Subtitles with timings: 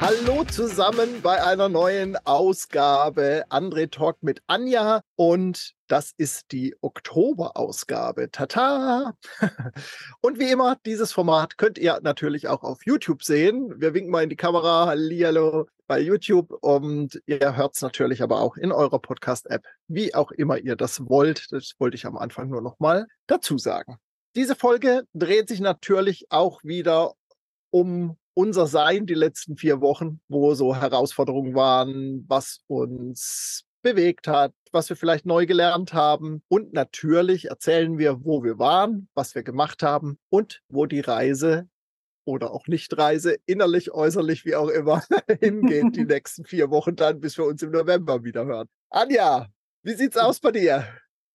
[0.00, 8.30] Hallo zusammen bei einer neuen Ausgabe André Talk mit Anja und das ist die Oktoberausgabe.
[8.30, 9.14] Tata!
[10.20, 13.72] Und wie immer, dieses Format könnt ihr natürlich auch auf YouTube sehen.
[13.80, 14.86] Wir winken mal in die Kamera.
[14.86, 20.32] Hallihallo bei YouTube und ihr hört es natürlich aber auch in eurer Podcast-App, wie auch
[20.32, 21.46] immer ihr das wollt.
[21.52, 23.96] Das wollte ich am Anfang nur noch mal dazu sagen.
[24.34, 27.14] Diese Folge dreht sich natürlich auch wieder
[27.70, 34.52] um unser Sein die letzten vier Wochen, wo so Herausforderungen waren, was uns bewegt hat,
[34.72, 36.42] was wir vielleicht neu gelernt haben.
[36.48, 41.68] Und natürlich erzählen wir, wo wir waren, was wir gemacht haben und wo die Reise
[42.26, 45.02] oder auch Nicht-Reise, innerlich, äußerlich, wie auch immer,
[45.40, 48.68] hingeht die nächsten vier Wochen dann, bis wir uns im November wieder hören.
[48.90, 49.46] Anja,
[49.82, 50.84] wie sieht's aus bei dir?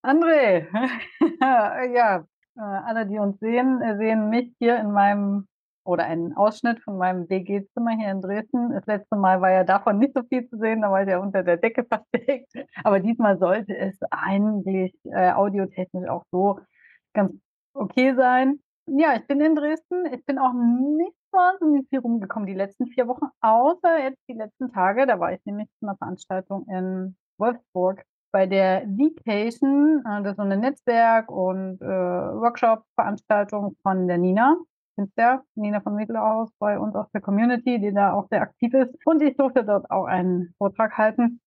[0.03, 0.67] André,
[1.95, 2.17] ja,
[2.57, 5.47] äh, alle, die uns sehen, sehen mich hier in meinem
[5.83, 8.71] oder einen Ausschnitt von meinem WG-Zimmer hier in Dresden.
[8.71, 11.43] Das letzte Mal war ja davon nicht so viel zu sehen, da war ja unter
[11.43, 12.53] der Decke versteckt.
[12.83, 16.59] Aber diesmal sollte es eigentlich äh, audiotechnisch auch so
[17.13, 17.33] ganz
[17.73, 18.59] okay sein.
[18.87, 20.05] Ja, ich bin in Dresden.
[20.13, 24.71] Ich bin auch nicht wahnsinnig viel rumgekommen die letzten vier Wochen, außer jetzt die letzten
[24.71, 25.07] Tage.
[25.07, 30.03] Da war ich nämlich zu einer Veranstaltung in Wolfsburg bei der Vacation.
[30.05, 34.57] Äh, das ist so eine Netzwerk- und äh, Workshop-Veranstaltung von der Nina
[35.17, 38.95] ja, Nina von Mittelhaus bei uns aus der Community, die da auch sehr aktiv ist.
[39.05, 41.39] Und ich durfte dort auch einen Vortrag halten.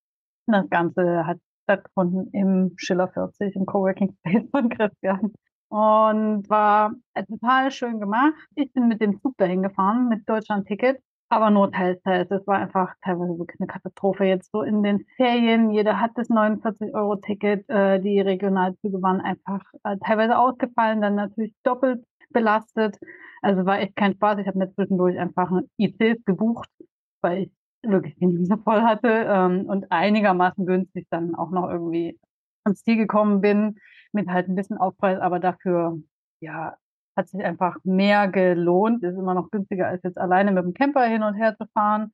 [0.47, 5.33] Das Ganze hat stattgefunden im Schiller 40, im Coworking Space von Christian.
[5.69, 6.93] Und war
[7.29, 8.35] total schön gemacht.
[8.55, 11.01] Ich bin mit dem Zug dahin gefahren, mit Deutschland-Ticket.
[11.31, 12.31] Aber nur teils, teils.
[12.31, 14.25] Es war einfach teilweise wirklich eine Katastrophe.
[14.25, 17.69] Jetzt so in den Ferien, jeder hat das 49-Euro-Ticket.
[17.69, 22.99] Äh, die Regionalzüge waren einfach äh, teilweise ausgefallen, dann natürlich doppelt belastet.
[23.41, 24.39] Also war echt kein Spaß.
[24.39, 26.69] Ich habe mir zwischendurch einfach ICs gebucht,
[27.23, 27.51] weil ich
[27.83, 32.19] wirklich die Nase voll hatte ähm, und einigermaßen günstig dann auch noch irgendwie
[32.65, 33.79] ans Ziel gekommen bin
[34.13, 35.99] mit halt ein bisschen Aufpreis, aber dafür
[36.41, 36.77] ja
[37.17, 39.03] hat sich einfach mehr gelohnt.
[39.03, 42.13] Ist immer noch günstiger als jetzt alleine mit dem Camper hin und her zu fahren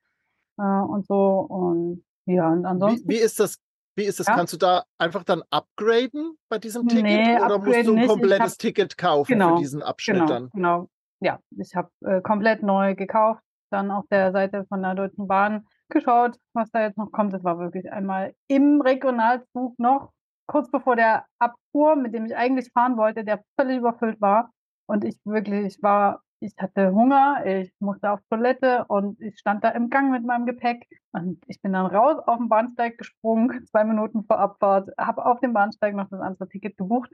[0.58, 3.08] äh, und so und ja und ansonsten.
[3.08, 3.56] Wie, wie ist das?
[4.00, 4.28] Wie ist das?
[4.28, 4.34] Ja?
[4.34, 8.53] Kannst du da einfach dann upgraden bei diesem Ticket nee, oder musst du ein komplettes
[8.53, 10.50] hab, Ticket kaufen genau, für diesen Abschnitt genau, dann?
[10.55, 10.88] Genau,
[11.21, 15.66] ja, ich habe äh, komplett neu gekauft, dann auf der Seite von der Deutschen Bahn
[15.91, 17.34] geschaut, was da jetzt noch kommt.
[17.34, 20.12] Das war wirklich einmal im Regionalzug noch,
[20.47, 24.50] kurz bevor der abfuhr, mit dem ich eigentlich fahren wollte, der völlig überfüllt war.
[24.87, 29.62] Und ich wirklich, ich war, ich hatte Hunger, ich musste auf Toilette und ich stand
[29.62, 30.89] da im Gang mit meinem Gepäck.
[31.12, 35.41] Und ich bin dann raus auf den Bahnsteig gesprungen, zwei Minuten vor Abfahrt, habe auf
[35.41, 37.11] dem Bahnsteig noch das andere Ticket gebucht.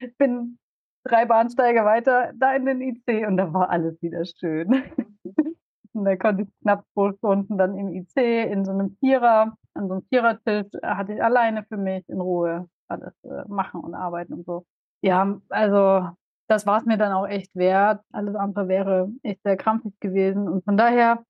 [0.00, 0.58] Ich bin
[1.04, 4.82] drei Bahnsteige weiter, da in den IC und da war alles wieder schön.
[5.92, 9.88] und da konnte ich knapp zwei Stunden dann im IC in so einem Vierer, an
[9.88, 14.34] so einem Vierertisch hatte ich alleine für mich in Ruhe alles äh, machen und arbeiten
[14.34, 14.66] und so.
[15.00, 16.08] Ja, also
[16.48, 18.02] das war es mir dann auch echt wert.
[18.12, 20.48] Alles andere wäre echt sehr krampfig gewesen.
[20.48, 21.24] Und von daher,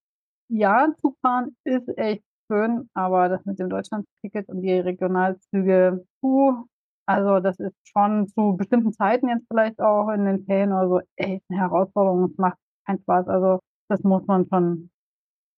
[0.49, 6.67] ja, Zugfahren ist echt schön, aber das mit dem Deutschlandticket und die Regionalzüge, puh,
[7.07, 11.01] also das ist schon zu bestimmten Zeiten jetzt vielleicht auch in den Ferien oder so
[11.17, 12.31] echt eine Herausforderung.
[12.31, 13.29] Es macht keinen Spaß.
[13.29, 14.91] Also das muss man schon,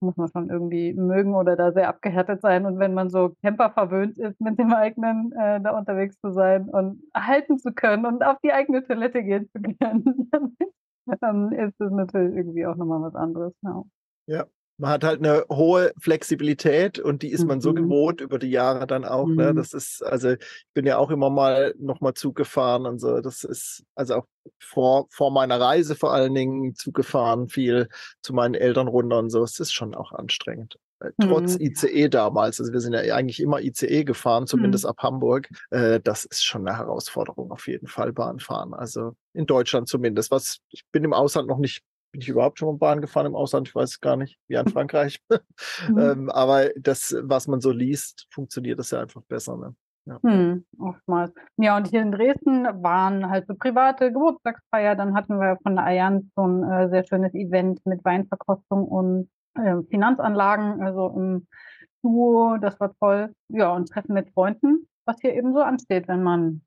[0.00, 2.66] muss man schon irgendwie mögen oder da sehr abgehärtet sein.
[2.66, 6.69] Und wenn man so Camper verwöhnt ist, mit dem eigenen äh, da unterwegs zu sein
[6.69, 10.31] und halten zu können und auf die eigene Toilette gehen zu können,
[11.20, 13.54] dann ist das natürlich irgendwie auch nochmal was anderes.
[13.62, 13.84] Ja.
[14.26, 14.47] ja
[14.78, 17.77] man hat halt eine hohe Flexibilität und die ist man so mhm.
[17.77, 19.27] gewohnt über die Jahre dann auch.
[19.27, 19.33] Ne?
[19.33, 19.37] Mhm.
[19.37, 19.55] Ne?
[19.55, 23.21] Das ist, also ich bin ja auch immer mal nochmal Zug gefahren und so.
[23.21, 24.27] Das ist also auch
[24.60, 27.89] vor, vor meiner Reise vor allen Dingen Zug gefahren, viel
[28.22, 29.42] zu meinen Eltern runter und so.
[29.42, 30.77] Es ist schon auch anstrengend.
[31.01, 31.66] Äh, trotz mhm.
[31.66, 34.91] ICE damals, also wir sind ja eigentlich immer ICE gefahren, zumindest mhm.
[34.91, 35.48] ab Hamburg.
[35.71, 38.74] Äh, das ist schon eine Herausforderung auf jeden Fall, Bahnfahren.
[38.74, 40.31] Also in Deutschland zumindest.
[40.31, 43.34] Was ich bin im Ausland noch nicht bin ich überhaupt schon mal Bahn gefahren im
[43.34, 43.69] Ausland?
[43.69, 45.21] Ich weiß gar nicht, wie an Frankreich.
[45.89, 45.99] mhm.
[45.99, 49.57] ähm, aber das, was man so liest, funktioniert das ja einfach besser.
[49.57, 49.75] Ne?
[50.07, 50.19] Ja.
[50.22, 51.33] Hm, oftmals.
[51.59, 54.97] Ja, und hier in Dresden waren halt so private Geburtstagsfeier.
[54.97, 59.28] Dann hatten wir von der Allianz so ein äh, sehr schönes Event mit Weinverkostung und
[59.55, 61.47] äh, Finanzanlagen, also im
[62.03, 62.57] Duo.
[62.59, 63.34] Das war toll.
[63.49, 66.63] Ja, und Treffen mit Freunden, was hier eben so ansteht, wenn man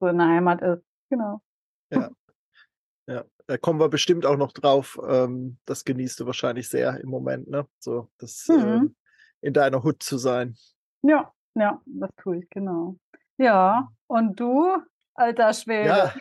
[0.00, 0.82] so in der Heimat ist.
[1.08, 1.40] Genau.
[1.90, 2.10] Ja.
[3.06, 4.98] Ja, da kommen wir bestimmt auch noch drauf.
[5.08, 7.66] Ähm, das genießt du wahrscheinlich sehr im Moment, ne?
[7.78, 8.56] So, das Mhm.
[8.58, 8.96] ähm,
[9.40, 10.56] in deiner Hut zu sein.
[11.02, 12.96] Ja, ja, das tue ich, genau.
[13.38, 14.76] Ja, und du,
[15.14, 15.88] alter Schwede?
[15.88, 16.14] Ja,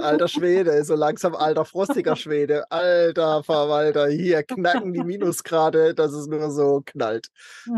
[0.00, 2.70] alter Schwede, so langsam alter frostiger Schwede.
[2.70, 7.28] Alter Verwalter, hier knacken die Minusgrade, dass es nur so knallt.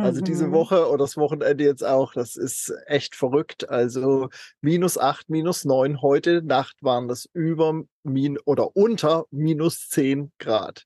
[0.00, 0.52] Also diese Mhm.
[0.52, 3.68] Woche oder das Wochenende jetzt auch, das ist echt verrückt.
[3.68, 4.28] Also
[4.60, 6.02] minus acht, minus neun.
[6.02, 10.84] Heute Nacht waren das über min oder unter minus zehn Grad.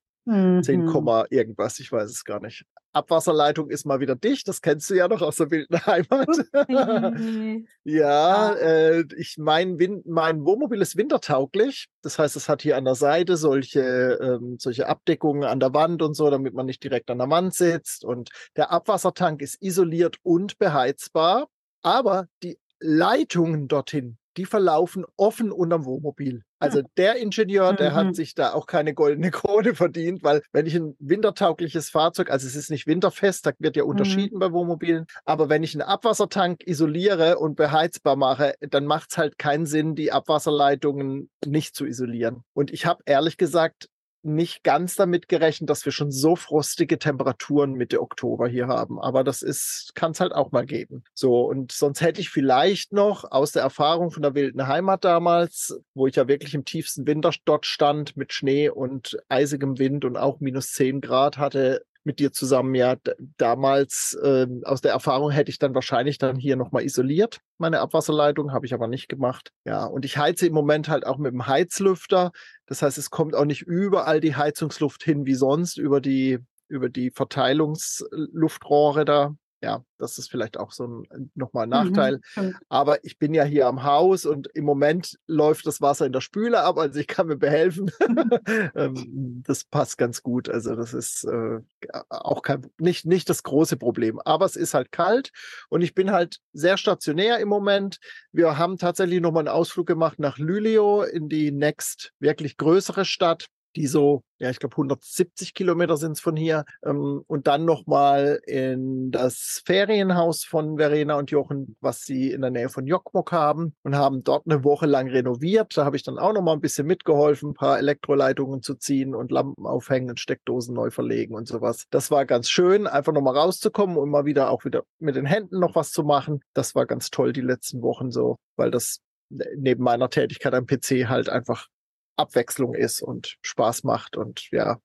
[0.63, 0.87] 10, Mhm.
[0.87, 2.65] Komma irgendwas, ich weiß es gar nicht.
[2.95, 6.29] Abwasserleitung ist mal wieder dicht, das kennst du ja noch aus der wilden Heimat.
[7.85, 8.55] Ja, Ja.
[8.55, 11.87] äh, ich mein, Win mein Wohnmobil ist wintertauglich.
[12.03, 13.81] Das heißt, es hat hier an der Seite solche,
[14.21, 17.55] ähm, solche Abdeckungen an der Wand und so, damit man nicht direkt an der Wand
[17.55, 18.05] sitzt.
[18.05, 21.49] Und der Abwassertank ist isoliert und beheizbar.
[21.83, 26.43] Aber die Leitungen dorthin, die verlaufen offen unterm Wohnmobil.
[26.59, 27.95] Also der Ingenieur, der Mhm.
[27.95, 32.47] hat sich da auch keine goldene Krone verdient, weil wenn ich ein wintertaugliches Fahrzeug, also
[32.47, 36.67] es ist nicht winterfest, da wird ja unterschieden bei Wohnmobilen, aber wenn ich einen Abwassertank
[36.67, 42.43] isoliere und beheizbar mache, dann macht es halt keinen Sinn, die Abwasserleitungen nicht zu isolieren.
[42.55, 43.89] Und ich habe ehrlich gesagt
[44.25, 49.01] nicht ganz damit gerechnet, dass wir schon so frostige Temperaturen Mitte Oktober hier haben.
[49.01, 51.05] Aber das ist, kann es halt auch mal geben.
[51.15, 55.79] So, und sonst hätte ich vielleicht noch aus der Erfahrung von der wilden Heimat damals,
[55.95, 60.17] wo ich ja wirklich im tiefsten Winter dort stand mit Schnee und eisigem Wind und
[60.17, 62.97] auch minus 10 Grad hatte, mit dir zusammen ja
[63.39, 68.53] damals ähm, aus der Erfahrung hätte ich dann wahrscheinlich dann hier nochmal isoliert, meine Abwasserleitung,
[68.53, 69.53] habe ich aber nicht gemacht.
[69.65, 72.33] Ja, und ich heize im Moment halt auch mit dem Heizlüfter.
[72.67, 76.89] Das heißt, es kommt auch nicht überall die Heizungsluft hin wie sonst über die, über
[76.89, 79.35] die Verteilungsluftrohre da.
[79.65, 82.21] Ja, das ist vielleicht auch so ein nochmal ein Nachteil.
[82.37, 82.55] Mhm.
[82.69, 86.21] Aber ich bin ja hier am Haus und im Moment läuft das Wasser in der
[86.21, 87.91] Spüle ab, also ich kann mir behelfen.
[88.77, 90.49] Ähm, das passt ganz gut.
[90.49, 91.61] Also das ist äh,
[92.09, 94.21] auch kein, nicht, nicht das große Problem.
[94.25, 95.31] Aber es ist halt kalt
[95.71, 97.99] und ich bin halt sehr stationär im Moment.
[98.33, 103.47] Wir haben tatsächlich nochmal einen Ausflug gemacht nach Lülio in die next wirklich größere Stadt
[103.77, 106.65] die so, ja, ich glaube 170 Kilometer sind es von hier.
[106.85, 112.51] Ähm, und dann nochmal in das Ferienhaus von Verena und Jochen, was sie in der
[112.51, 115.77] Nähe von Jokkmokk haben und haben dort eine Woche lang renoviert.
[115.77, 119.31] Da habe ich dann auch nochmal ein bisschen mitgeholfen, ein paar Elektroleitungen zu ziehen und
[119.31, 121.87] Lampen aufhängen und Steckdosen neu verlegen und sowas.
[121.91, 125.59] Das war ganz schön, einfach nochmal rauszukommen und mal wieder auch wieder mit den Händen
[125.59, 126.41] noch was zu machen.
[126.55, 129.01] Das war ganz toll die letzten Wochen so, weil das
[129.31, 131.69] neben meiner Tätigkeit am PC halt einfach
[132.17, 134.79] Abwechslung ist und Spaß macht und ja,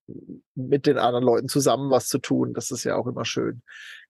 [0.55, 2.53] mit den anderen Leuten zusammen was zu tun.
[2.53, 3.61] Das ist ja auch immer schön.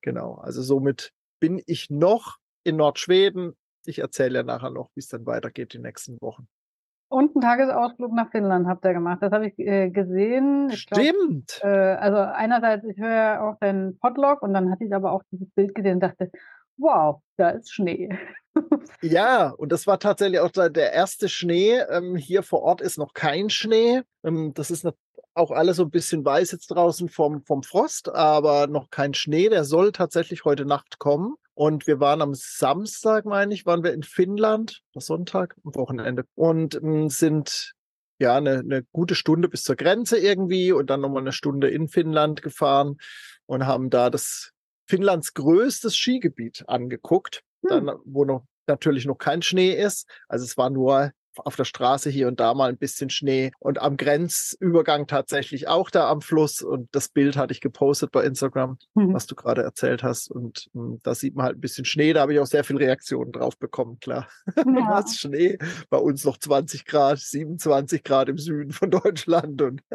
[0.02, 0.36] Genau.
[0.36, 3.56] Also somit bin ich noch in Nordschweden.
[3.84, 6.46] Ich erzähle ja nachher noch, wie es dann weitergeht die nächsten Wochen.
[7.08, 9.18] Und einen Tagesausflug nach Finnland habt ihr gemacht.
[9.20, 10.70] Das habe ich äh, gesehen.
[10.70, 11.60] Ich glaub, Stimmt.
[11.62, 15.22] äh, also einerseits, ich höre ja auch deinen Podlog und dann hatte ich aber auch
[15.32, 16.30] dieses Bild gesehen und dachte,
[16.80, 18.08] wow, da ist Schnee.
[19.02, 21.78] Ja, und das war tatsächlich auch der, erste Schnee.
[21.88, 24.02] Ähm, hier vor Ort ist noch kein Schnee.
[24.24, 24.86] Ähm, das ist
[25.34, 29.48] auch alles so ein bisschen weiß jetzt draußen vom, vom Frost, aber noch kein Schnee.
[29.48, 31.36] Der soll tatsächlich heute Nacht kommen.
[31.54, 36.74] Und wir waren am Samstag, meine ich, waren wir in Finnland, Sonntag, am Wochenende, und
[36.76, 37.74] ähm, sind
[38.18, 41.88] ja eine, eine gute Stunde bis zur Grenze irgendwie und dann nochmal eine Stunde in
[41.88, 42.96] Finnland gefahren
[43.46, 44.52] und haben da das
[44.90, 50.08] Finnlands größtes Skigebiet angeguckt dann, wo noch natürlich noch kein Schnee ist.
[50.28, 51.12] Also es war nur
[51.44, 55.90] auf der Straße hier und da mal ein bisschen Schnee und am Grenzübergang tatsächlich auch
[55.90, 56.62] da am Fluss.
[56.62, 59.14] Und das Bild hatte ich gepostet bei Instagram, Mhm.
[59.14, 60.30] was du gerade erzählt hast.
[60.30, 62.12] Und mh, da sieht man halt ein bisschen Schnee.
[62.12, 64.28] Da habe ich auch sehr viele Reaktionen drauf bekommen, klar.
[64.80, 64.90] Ja.
[64.90, 65.58] Was Schnee?
[65.90, 69.60] Bei uns noch 20 Grad, 27 Grad im Süden von Deutschland.
[69.62, 69.82] Und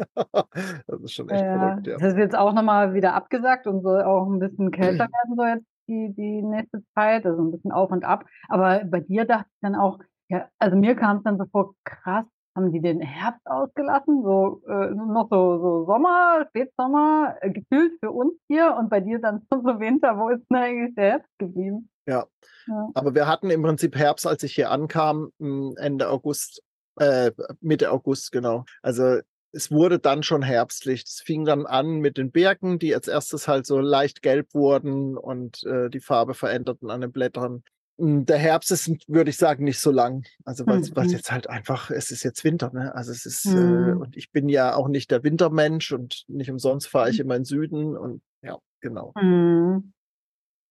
[0.86, 1.96] das ist schon echt Ja, verrückt, ja.
[1.98, 5.44] das ist jetzt auch nochmal wieder abgesagt und soll auch ein bisschen kälter werden, so
[5.44, 8.24] jetzt die, die nächste Zeit, also ein bisschen auf und ab.
[8.48, 9.98] Aber bei dir dachte ich dann auch,
[10.28, 12.24] ja, also mir kam es dann so vor, krass,
[12.56, 14.22] haben die den Herbst ausgelassen?
[14.22, 19.20] So äh, noch so, so Sommer, Spätsommer, äh, gefühlt für uns hier und bei dir
[19.20, 20.18] dann so Winter.
[20.18, 21.90] Wo ist denn eigentlich der Herbst geblieben?
[22.06, 22.24] Ja.
[22.66, 22.88] Ja.
[22.94, 26.62] Aber wir hatten im Prinzip Herbst, als ich hier ankam, Ende August,
[26.98, 27.30] äh,
[27.60, 28.64] Mitte August, genau.
[28.82, 29.20] Also
[29.52, 31.04] es wurde dann schon herbstlich.
[31.04, 35.16] Es fing dann an mit den Birken, die als erstes halt so leicht gelb wurden
[35.16, 37.62] und äh, die Farbe veränderten an den Blättern.
[37.98, 40.24] M, Der Herbst ist, würde ich sagen, nicht so lang.
[40.44, 41.04] Also weil es Mhm.
[41.10, 42.94] jetzt halt einfach, es ist jetzt Winter, ne?
[42.94, 44.00] Also es ist, äh, Mhm.
[44.00, 47.40] und ich bin ja auch nicht der Wintermensch und nicht umsonst fahre ich immer in
[47.42, 49.12] den Süden und ja, genau.
[49.20, 49.92] Mhm.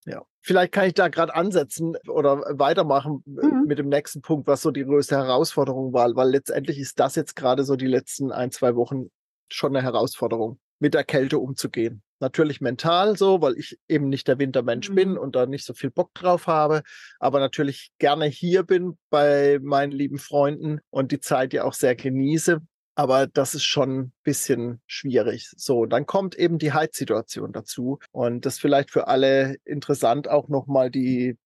[0.08, 3.63] Ja, vielleicht kann ich da gerade ansetzen oder weitermachen mhm.
[3.65, 7.36] mit dem nächsten Punkt, was so die größte Herausforderung war, weil letztendlich ist das jetzt
[7.36, 9.10] gerade so die letzten ein, zwei Wochen
[9.50, 12.01] schon eine Herausforderung, mit der Kälte umzugehen.
[12.20, 14.96] Natürlich mental so, weil ich eben nicht der Wintermensch mhm.
[14.96, 16.82] bin und da nicht so viel Bock drauf habe,
[17.20, 21.96] aber natürlich gerne hier bin bei meinen lieben Freunden und die Zeit ja auch sehr
[21.96, 22.62] genieße.
[22.98, 25.51] Aber das ist schon ein bisschen schwierig.
[25.58, 28.00] So, dann kommt eben die Heizsituation dazu.
[28.13, 31.38] Und das vielleicht für alle interessant auch nochmal die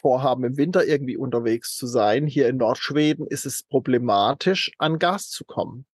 [0.00, 2.28] vorhaben, im Winter irgendwie unterwegs zu sein.
[2.28, 5.84] Hier in Nordschweden ist es problematisch, an Gas zu kommen.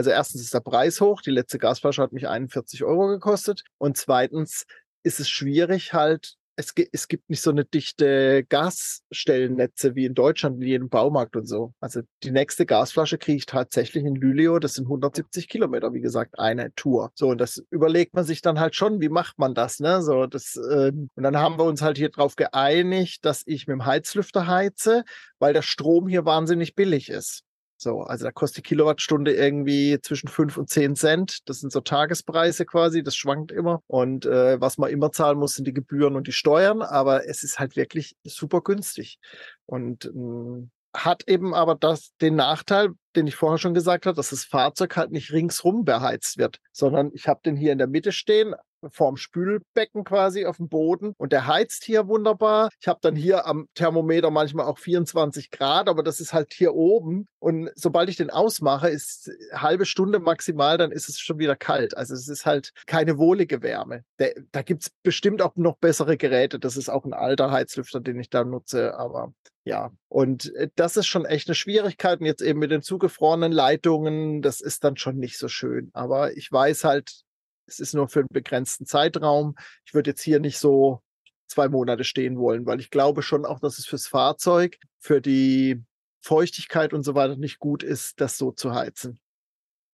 [0.00, 1.20] Also erstens ist der Preis hoch.
[1.20, 3.64] Die letzte Gasflasche hat mich 41 Euro gekostet.
[3.76, 4.64] Und zweitens
[5.02, 10.56] ist es schwierig, halt es, es gibt nicht so eine dichte Gasstellennetze wie in Deutschland
[10.62, 11.74] in jedem Baumarkt und so.
[11.80, 14.58] Also die nächste Gasflasche kriege ich tatsächlich in Lüleo.
[14.58, 17.10] Das sind 170 Kilometer, wie gesagt, eine Tour.
[17.14, 20.00] So, und das überlegt man sich dann halt schon, wie macht man das, ne?
[20.00, 23.74] So, das, äh, und dann haben wir uns halt hier drauf geeinigt, dass ich mit
[23.74, 25.04] dem Heizlüfter heize,
[25.38, 27.44] weil der Strom hier wahnsinnig billig ist.
[27.82, 31.48] So, also da kostet die Kilowattstunde irgendwie zwischen fünf und zehn Cent.
[31.48, 33.82] Das sind so Tagespreise quasi, das schwankt immer.
[33.86, 37.42] Und äh, was man immer zahlen muss, sind die Gebühren und die Steuern, aber es
[37.42, 39.18] ist halt wirklich super günstig.
[39.64, 44.28] Und äh, hat eben aber das, den Nachteil, den ich vorher schon gesagt habe, dass
[44.28, 48.12] das Fahrzeug halt nicht ringsrum beheizt wird, sondern ich habe den hier in der Mitte
[48.12, 48.54] stehen,
[48.90, 52.70] vorm Spülbecken quasi auf dem Boden und der heizt hier wunderbar.
[52.80, 56.74] Ich habe dann hier am Thermometer manchmal auch 24 Grad, aber das ist halt hier
[56.74, 61.56] oben und sobald ich den ausmache, ist halbe Stunde maximal, dann ist es schon wieder
[61.56, 61.96] kalt.
[61.96, 64.04] Also es ist halt keine wohlige Wärme.
[64.18, 66.58] Der, da gibt es bestimmt auch noch bessere Geräte.
[66.58, 69.32] Das ist auch ein alter Heizlüfter, den ich da nutze, aber
[69.64, 72.20] ja, und äh, das ist schon echt eine Schwierigkeit.
[72.20, 75.90] Und jetzt eben mit den zugefrorenen Leitungen, das ist dann schon nicht so schön.
[75.92, 77.22] Aber ich weiß halt,
[77.70, 79.54] es ist nur für einen begrenzten Zeitraum.
[79.84, 81.02] Ich würde jetzt hier nicht so
[81.46, 85.82] zwei Monate stehen wollen, weil ich glaube schon auch, dass es fürs Fahrzeug, für die
[86.22, 89.18] Feuchtigkeit und so weiter nicht gut ist, das so zu heizen.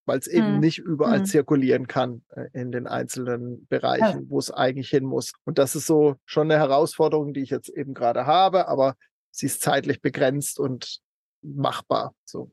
[0.04, 0.61] Weil es eben hm.
[0.61, 1.25] nicht überall hm.
[1.25, 4.28] zirkulieren kann äh, in den einzelnen Bereichen, ja.
[4.28, 5.33] wo es eigentlich hin muss.
[5.45, 8.95] Und das ist so schon eine Herausforderung, die ich jetzt eben gerade habe, aber
[9.30, 11.00] sie ist zeitlich begrenzt und
[11.42, 12.14] machbar.
[12.25, 12.52] So.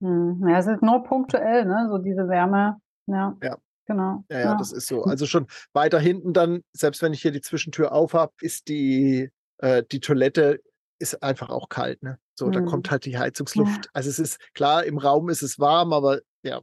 [0.00, 0.46] Hm.
[0.46, 1.88] Ja, es ist nur punktuell, ne?
[1.90, 2.76] So diese Wärme.
[3.06, 3.36] Ja.
[3.42, 3.56] ja.
[3.86, 4.24] Genau.
[4.30, 5.02] Ja, ja, das ist so.
[5.04, 9.82] Also schon weiter hinten dann, selbst wenn ich hier die Zwischentür aufhab, ist die, äh,
[9.90, 10.60] die Toilette
[10.98, 12.18] ist einfach auch kalt, ne?
[12.34, 12.52] So, mhm.
[12.52, 13.86] da kommt halt die Heizungsluft.
[13.86, 13.90] Ja.
[13.92, 16.60] Also es ist klar, im Raum ist es warm, aber ja,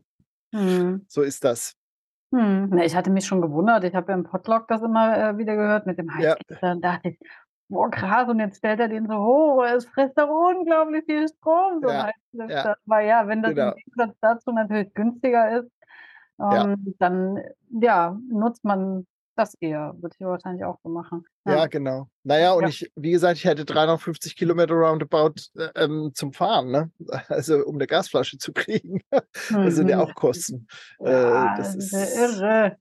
[0.52, 1.06] mhm.
[1.08, 1.76] so ist das.
[2.32, 2.70] Hm.
[2.70, 3.84] Ne, ich hatte mich schon gewundert.
[3.84, 6.46] Ich habe ja im Podlog das immer äh, wieder gehört mit dem Heizlüfter.
[6.50, 6.58] Ja.
[6.62, 7.20] Dann dachte ich,
[7.70, 9.64] boah, krass, und jetzt stellt er den so hoch.
[9.64, 12.12] Es frisst doch unglaublich viel Strom, so ja.
[12.34, 12.76] Ja.
[12.86, 13.72] Aber ja, wenn das genau.
[13.72, 15.72] im Gegensatz dazu natürlich günstiger ist,
[16.40, 16.64] ja.
[16.64, 17.40] Ähm, dann
[17.82, 19.06] ja, nutzt man
[19.36, 19.96] das eher.
[20.00, 21.26] Würde ich wahrscheinlich auch so machen.
[21.46, 22.10] Ja, ja genau.
[22.24, 22.70] Naja, und ja.
[22.70, 26.92] ich, wie gesagt, ich hätte 350 Kilometer roundabout äh, ähm, zum Fahren, ne?
[27.30, 29.02] Also um eine Gasflasche zu kriegen.
[29.12, 30.04] das sind ja mhm.
[30.04, 30.68] auch Kosten.
[31.00, 32.78] Ja, äh, das ist irre.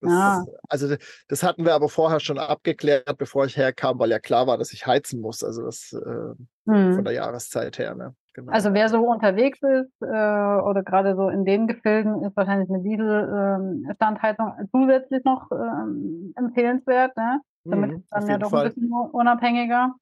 [0.00, 0.44] Das, ja.
[0.68, 0.96] Also
[1.28, 4.72] das hatten wir aber vorher schon abgeklärt, bevor ich herkam, weil ja klar war, dass
[4.72, 5.44] ich heizen muss.
[5.44, 6.94] Also das äh, hm.
[6.94, 7.94] von der Jahreszeit her.
[7.94, 8.14] Ne?
[8.34, 8.50] Genau.
[8.50, 12.82] Also wer so unterwegs ist äh, oder gerade so in den Gefilden, ist wahrscheinlich eine
[12.82, 17.40] Dieselstandheizung ähm, zusätzlich noch ähm, empfehlenswert, ne?
[17.64, 18.66] damit mhm, es dann ja doch Fall.
[18.66, 19.94] ein bisschen unabhängiger.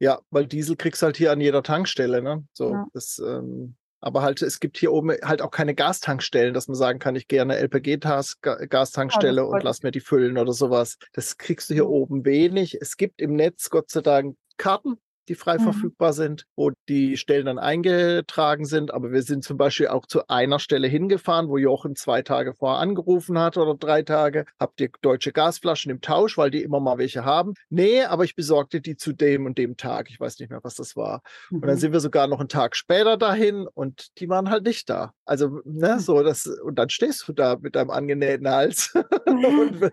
[0.00, 2.22] Ja, weil Diesel kriegst halt hier an jeder Tankstelle.
[2.22, 2.44] Ne?
[2.52, 2.86] So, ja.
[2.92, 6.98] das, ähm, aber halt, es gibt hier oben halt auch keine Gastankstellen, dass man sagen
[7.00, 10.98] kann, ich gehe eine LPG-Gastankstelle oh, und lass mir die füllen oder sowas.
[11.12, 12.80] Das kriegst du hier oben wenig.
[12.80, 14.98] Es gibt im Netz Gott sei Dank Karten,
[15.28, 15.64] die frei mhm.
[15.64, 18.92] verfügbar sind, wo die Stellen dann eingetragen sind.
[18.92, 22.80] Aber wir sind zum Beispiel auch zu einer Stelle hingefahren, wo Jochen zwei Tage vorher
[22.80, 24.44] angerufen hat oder drei Tage.
[24.58, 27.54] Habt ihr deutsche Gasflaschen im Tausch, weil die immer mal welche haben?
[27.70, 30.10] Nee, aber ich besorgte die zu dem und dem Tag.
[30.10, 31.22] Ich weiß nicht mehr, was das war.
[31.50, 31.56] Mhm.
[31.56, 31.80] Und dann mhm.
[31.80, 35.12] sind wir sogar noch einen Tag später dahin und die waren halt nicht da.
[35.28, 35.98] Also, ne, hm.
[35.98, 38.94] so das, und dann stehst du da mit deinem angenähten Hals
[39.26, 39.90] und,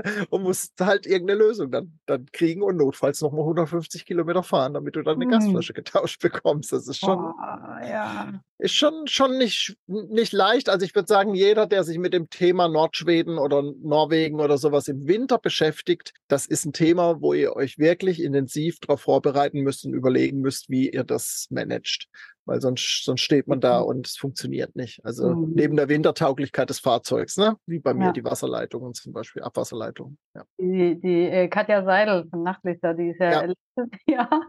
[0.30, 4.96] und, musst halt irgendeine Lösung dann, dann kriegen und notfalls nochmal 150 Kilometer fahren, damit
[4.96, 5.30] du dann eine mhm.
[5.30, 6.72] Gasflasche getauscht bekommst.
[6.72, 8.32] Das ist schon, oh, ja.
[8.58, 10.68] ist schon, schon nicht, nicht leicht.
[10.68, 14.88] Also ich würde sagen, jeder, der sich mit dem Thema Nordschweden oder Norwegen oder sowas
[14.88, 19.84] im Winter beschäftigt, das ist ein Thema, wo ihr euch wirklich intensiv darauf vorbereiten müsst
[19.84, 22.08] und überlegen müsst, wie ihr das managt
[22.46, 23.86] weil sonst, sonst steht man da mhm.
[23.86, 25.04] und es funktioniert nicht.
[25.04, 25.52] Also mhm.
[25.54, 27.56] neben der Wintertauglichkeit des Fahrzeugs, ne?
[27.66, 28.12] wie bei mir ja.
[28.12, 30.16] die Wasserleitungen zum Beispiel, Abwasserleitungen.
[30.34, 30.44] Ja.
[30.58, 33.40] Die, die äh, Katja Seidel von Nachtlichter, die ist ja, ja.
[33.42, 34.42] letztes Jahr,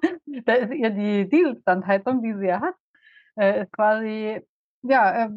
[0.46, 2.76] da ist ihr die Dieselstandheizung, die sie ja hat,
[3.36, 4.42] äh, ist quasi
[4.84, 5.30] ja, äh,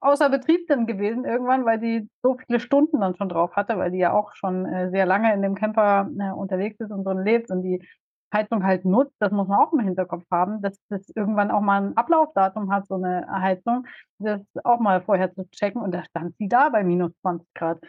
[0.00, 3.90] außer Betrieb dann gewesen irgendwann, weil die so viele Stunden dann schon drauf hatte, weil
[3.90, 7.50] die ja auch schon äh, sehr lange in dem Camper unterwegs ist und drin lebt
[7.50, 7.82] und die
[8.32, 11.82] Heizung halt nutzt, das muss man auch im Hinterkopf haben, dass das irgendwann auch mal
[11.82, 13.86] ein Ablaufdatum hat, so eine Heizung,
[14.18, 17.80] das auch mal vorher zu checken und da stand sie da bei minus 20 Grad.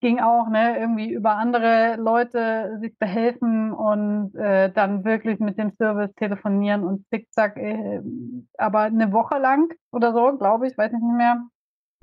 [0.00, 5.72] Ging auch, ne, irgendwie über andere Leute sich behelfen und äh, dann wirklich mit dem
[5.76, 8.00] Service telefonieren und zickzack, äh,
[8.58, 11.42] aber eine Woche lang oder so, glaube ich, weiß ich nicht mehr,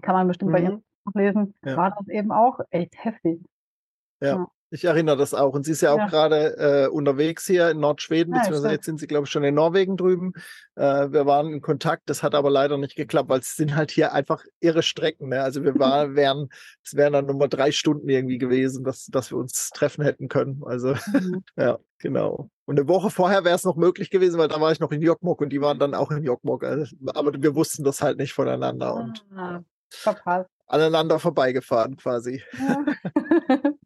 [0.02, 0.54] kann man bestimmt mhm.
[0.54, 0.82] bei ihr
[1.14, 1.76] lesen, ja.
[1.76, 3.44] war das eben auch echt heftig.
[4.22, 4.36] Ja.
[4.36, 4.48] ja.
[4.72, 5.54] Ich erinnere das auch.
[5.54, 6.08] Und sie ist ja auch ja.
[6.08, 9.56] gerade äh, unterwegs hier in Nordschweden, ja, beziehungsweise jetzt sind sie, glaube ich, schon in
[9.56, 10.34] Norwegen drüben.
[10.76, 13.90] Äh, wir waren in Kontakt, das hat aber leider nicht geklappt, weil es sind halt
[13.90, 15.30] hier einfach irre Strecken.
[15.30, 15.42] Ne?
[15.42, 16.50] Also wir waren, wären,
[16.84, 20.62] es wären dann nur drei Stunden irgendwie gewesen, dass, dass wir uns treffen hätten können.
[20.66, 21.44] Also mhm.
[21.58, 22.50] ja, genau.
[22.66, 25.02] Und eine Woche vorher wäre es noch möglich gewesen, weil da war ich noch in
[25.02, 26.64] Jokmok und die waren dann auch in Jokmok.
[26.64, 29.62] Also, aber wir wussten das halt nicht voneinander und ah,
[30.68, 32.44] aneinander vorbeigefahren quasi.
[32.60, 32.86] Ja.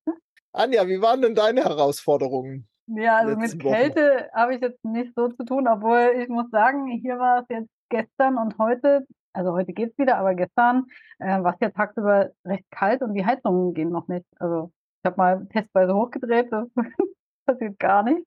[0.53, 2.67] Anja, wie waren denn deine Herausforderungen?
[2.88, 6.88] Ja, also mit Kälte habe ich jetzt nicht so zu tun, obwohl ich muss sagen,
[6.88, 10.86] hier war es jetzt gestern und heute, also heute geht es wieder, aber gestern
[11.19, 14.25] äh, war es ja tagsüber recht kalt und die Heizungen gehen noch nicht.
[14.39, 16.67] Also ich habe mal testweise hochgedreht, das
[17.48, 18.24] passiert gar nicht.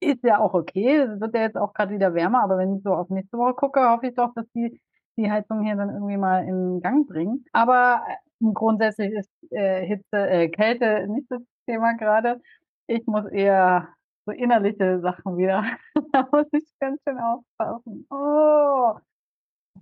[0.00, 2.82] Ist ja auch okay, es wird ja jetzt auch gerade wieder wärmer, aber wenn ich
[2.84, 4.80] so auf nächste Woche gucke, hoffe ich doch, dass die
[5.18, 7.44] die Heizung hier dann irgendwie mal in Gang bringen.
[7.52, 8.02] Aber
[8.40, 12.40] Grundsätzlich ist äh, Hitze, äh, Kälte nicht das Thema gerade.
[12.86, 13.88] Ich muss eher
[14.26, 15.64] so innerliche Sachen wieder.
[16.12, 18.06] da muss ich ganz schön aufpassen.
[18.10, 18.94] Oh,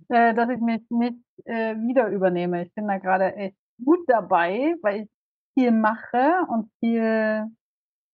[0.09, 2.63] äh, dass ich mich nicht äh, wieder übernehme.
[2.65, 5.09] Ich bin da gerade echt gut dabei, weil ich
[5.53, 7.47] viel mache und viel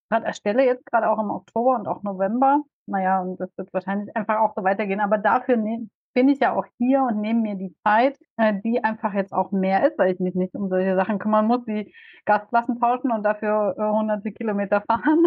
[0.09, 2.61] gerade erstelle jetzt gerade auch im Oktober und auch November.
[2.87, 4.99] Naja, und das wird wahrscheinlich einfach auch so weitergehen.
[4.99, 8.83] Aber dafür ne bin ich ja auch hier und nehme mir die Zeit, äh, die
[8.83, 11.93] einfach jetzt auch mehr ist, weil ich mich nicht um solche Sachen kümmern muss, wie
[12.25, 15.25] Gasflaschen tauschen und dafür äh, hunderte Kilometer fahren,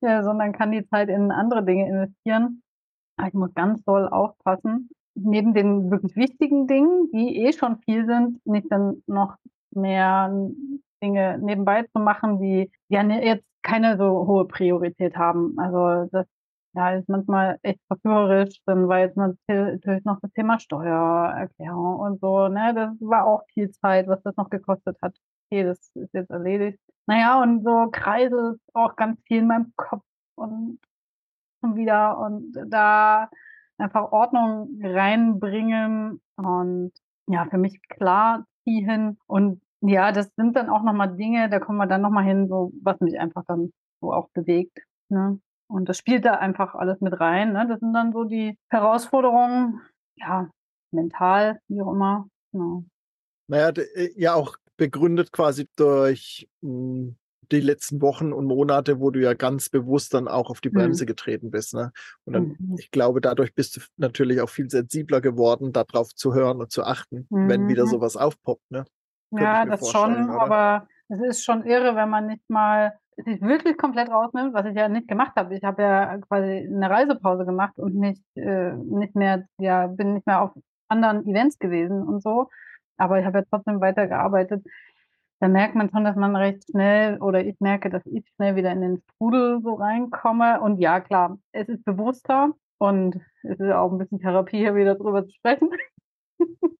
[0.00, 2.62] ja, sondern kann die Zeit in andere Dinge investieren.
[3.16, 8.06] Aber ich muss ganz doll aufpassen, neben den wirklich wichtigen Dingen, die eh schon viel
[8.06, 9.36] sind, nicht dann noch
[9.72, 10.32] mehr
[11.02, 15.58] Dinge nebenbei zu machen, die ja ne, jetzt keine so hohe Priorität haben.
[15.58, 16.26] Also das
[16.74, 18.60] ja, ist manchmal echt verführerisch.
[18.66, 22.72] Dann war jetzt natürlich noch das Thema Steuererklärung und so, ne?
[22.74, 25.16] Das war auch viel Zeit, was das noch gekostet hat.
[25.50, 26.78] Okay, das ist jetzt erledigt.
[27.06, 30.04] Naja, und so kreiselt auch ganz viel in meinem Kopf
[30.36, 30.78] und
[31.60, 33.28] schon wieder und da
[33.78, 36.92] einfach Ordnung reinbringen und
[37.26, 41.78] ja, für mich klar ziehen und ja, das sind dann auch nochmal Dinge, da kommen
[41.78, 44.78] wir dann nochmal hin, so was mich einfach dann so auch bewegt.
[45.08, 45.40] Ne?
[45.70, 47.52] Und das spielt da einfach alles mit rein.
[47.52, 47.66] Ne?
[47.68, 49.80] Das sind dann so die Herausforderungen,
[50.16, 50.50] ja,
[50.90, 52.28] mental, wie auch immer.
[52.52, 52.84] Genau.
[53.46, 57.16] Naja, äh, ja auch begründet quasi durch hm,
[57.52, 61.04] die letzten Wochen und Monate, wo du ja ganz bewusst dann auch auf die Bremse
[61.04, 61.08] mhm.
[61.08, 61.74] getreten bist.
[61.74, 61.92] Ne?
[62.24, 62.76] Und dann, mhm.
[62.78, 66.84] ich glaube, dadurch bist du natürlich auch viel sensibler geworden, darauf zu hören und zu
[66.84, 67.48] achten, mhm.
[67.48, 67.90] wenn wieder mhm.
[67.90, 68.70] sowas aufpoppt.
[68.70, 68.84] Ne?
[69.32, 70.40] ja, das schon, oder?
[70.40, 74.74] aber es ist schon irre, wenn man nicht mal sich wirklich komplett rausnimmt, was ich
[74.74, 75.54] ja nicht gemacht habe.
[75.56, 80.26] Ich habe ja quasi eine Reisepause gemacht und nicht, äh, nicht mehr, ja, bin nicht
[80.26, 80.52] mehr auf
[80.88, 82.48] anderen Events gewesen und so.
[82.96, 84.64] Aber ich habe ja trotzdem weitergearbeitet.
[85.40, 88.72] Da merkt man schon, dass man recht schnell oder ich merke, dass ich schnell wieder
[88.72, 90.60] in den Strudel so reinkomme.
[90.60, 94.96] Und ja, klar, es ist bewusster und es ist auch ein bisschen Therapie, hier wieder
[94.96, 95.70] drüber zu sprechen.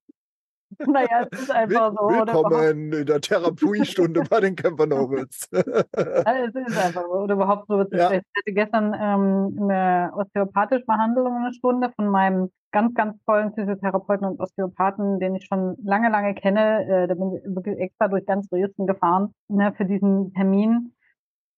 [0.87, 2.09] Naja, es ist einfach so.
[2.09, 5.47] Willkommen in der Therapiestunde bei den Camper Nobles.
[5.53, 7.13] es ist einfach so.
[7.13, 7.83] Oder überhaupt so.
[7.93, 8.13] Ja.
[8.13, 14.27] Ich hatte gestern ähm, eine osteopathische Behandlung eine Stunde von meinem ganz, ganz tollen Physiotherapeuten
[14.27, 16.87] und Osteopathen, den ich schon lange, lange kenne.
[16.87, 20.95] Äh, da bin ich wirklich extra durch ganz Dresden gefahren ne, für diesen Termin.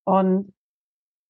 [0.05, 0.53] Und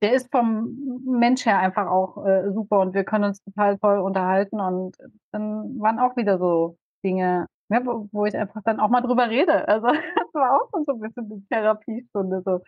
[0.01, 3.99] der ist vom Mensch her einfach auch äh, super und wir können uns total toll
[3.99, 4.61] unterhalten.
[4.61, 4.97] Und
[5.31, 9.29] dann waren auch wieder so Dinge, ne, wo, wo, ich einfach dann auch mal drüber
[9.31, 9.67] rede.
[9.69, 12.43] Also das war auch so ein bisschen die Therapiestunde.
[12.45, 12.61] So.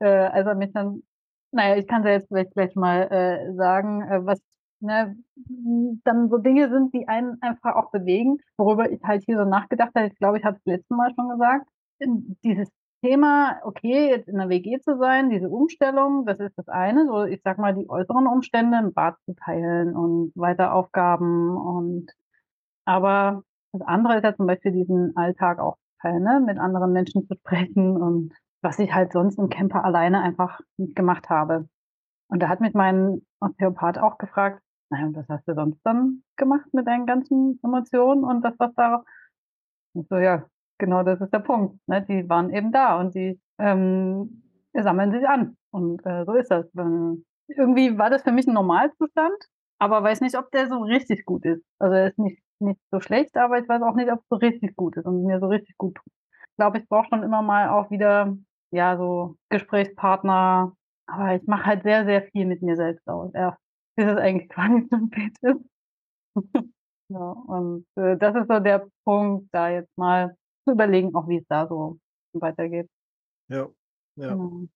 [0.00, 1.02] Äh, also mich dann,
[1.52, 4.40] naja, ich kann es ja jetzt vielleicht gleich mal äh, sagen, äh, was
[4.80, 5.16] ne,
[6.04, 9.92] dann so Dinge sind, die einen einfach auch bewegen, worüber ich halt hier so nachgedacht
[9.94, 10.08] habe.
[10.08, 11.68] Ich glaube, ich habe es letztes Mal schon gesagt.
[12.44, 12.68] Dieses
[13.02, 17.24] Thema, okay, jetzt in der WG zu sein, diese Umstellung, das ist das eine, so
[17.24, 22.10] ich sag mal die äußeren Umstände, im Bad zu teilen und weiter Aufgaben und
[22.84, 26.42] aber das andere ist ja zum Beispiel diesen Alltag auch ne?
[26.44, 30.96] mit anderen Menschen zu sprechen und was ich halt sonst im Camper alleine einfach nicht
[30.96, 31.68] gemacht habe.
[32.28, 36.66] Und da hat mich mein Osteopath auch gefragt, naja, was hast du sonst dann gemacht
[36.72, 39.04] mit deinen ganzen Emotionen und das, was da
[39.94, 40.46] Und so, ja,
[40.78, 41.78] genau das ist der Punkt.
[41.86, 42.04] Ne?
[42.06, 44.42] Die waren eben da und die ähm,
[44.74, 45.56] sammeln sich an.
[45.70, 46.66] Und äh, so ist das.
[47.48, 49.36] Irgendwie war das für mich ein Normalzustand,
[49.80, 51.64] aber weiß nicht, ob der so richtig gut ist.
[51.78, 54.36] Also er ist nicht, nicht so schlecht, aber ich weiß auch nicht, ob es so
[54.36, 56.12] richtig gut ist und mir so richtig gut tut.
[56.50, 58.36] Ich glaube, ich brauche schon immer mal auch wieder,
[58.72, 60.76] ja, so Gesprächspartner.
[61.06, 63.32] Aber ich mache halt sehr, sehr viel mit mir selbst aus.
[63.34, 63.58] Erst
[63.96, 66.64] bis es eigentlich gar nicht so spät ist.
[67.08, 71.38] ja, und äh, das ist so der Punkt, da jetzt mal zu überlegen, auch wie
[71.38, 71.98] es da so
[72.34, 72.88] weitergeht.
[73.48, 73.68] Ja,
[74.16, 74.34] ja.
[74.34, 74.66] Genau.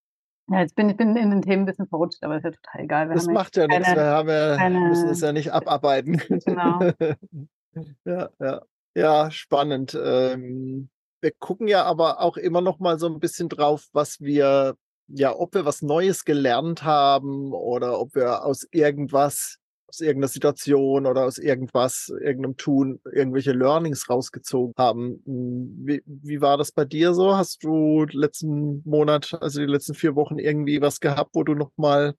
[0.48, 2.83] Ja, jetzt bin ich bin in den Themen ein bisschen verrutscht, aber ist ja total
[2.83, 3.09] egal.
[3.09, 6.20] Wir das macht ja nichts, wir haben ja, keine, müssen es ja nicht abarbeiten.
[6.44, 6.80] Genau.
[8.04, 8.62] ja, ja.
[8.96, 9.98] Ja, spannend.
[10.00, 10.88] Ähm,
[11.20, 14.76] wir gucken ja aber auch immer noch mal so ein bisschen drauf, was wir,
[15.09, 19.59] ja, ob wir was Neues gelernt haben oder ob wir aus irgendwas
[19.94, 25.22] aus irgendeiner Situation oder aus irgendwas, irgendeinem Tun, irgendwelche Learnings rausgezogen haben.
[25.24, 27.37] Hm, wie, wie war das bei dir so?
[27.37, 32.14] Hast du letzten Monat, also die letzten vier Wochen irgendwie was gehabt, wo du nochmal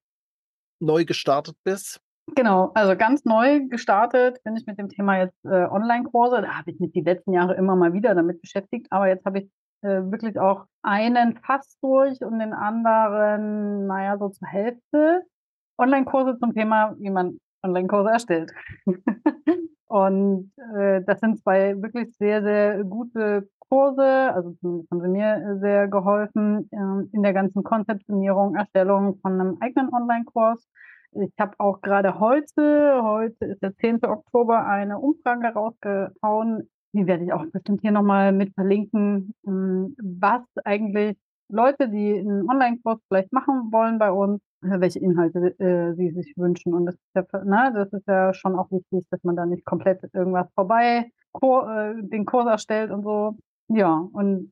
[0.79, 1.99] neu gestartet bist?
[2.33, 6.41] Genau, also ganz neu gestartet bin ich mit dem Thema jetzt äh, Online-Kurse.
[6.41, 9.39] Da habe ich mich die letzten Jahre immer mal wieder damit beschäftigt, aber jetzt habe
[9.39, 9.49] ich
[9.81, 15.23] äh, wirklich auch einen fast durch und den anderen, naja, so zur Hälfte.
[15.77, 18.51] Online-Kurse zum Thema, wie man Online-Kurse erstellt.
[19.88, 24.34] und äh, das sind zwei wirklich sehr, sehr gute Kurse.
[24.34, 29.93] Also haben sie mir sehr geholfen äh, in der ganzen Konzeptionierung, Erstellung von einem eigenen
[29.93, 30.67] Online-Kurs.
[31.12, 34.04] Ich habe auch gerade heute, heute ist der 10.
[34.04, 36.69] Oktober, eine Umfrage rausgehauen.
[36.93, 41.17] Die werde ich auch bestimmt hier nochmal mit verlinken, ähm, was eigentlich
[41.49, 46.34] Leute, die einen Online-Kurs vielleicht machen wollen bei uns, äh, welche Inhalte äh, sie sich
[46.38, 46.73] wünschen.
[46.73, 49.65] Und das ist, ja, ne, das ist ja schon auch wichtig, dass man da nicht
[49.65, 53.38] komplett irgendwas vorbei Kur, äh, den Kurs erstellt und so.
[53.67, 54.51] Ja, und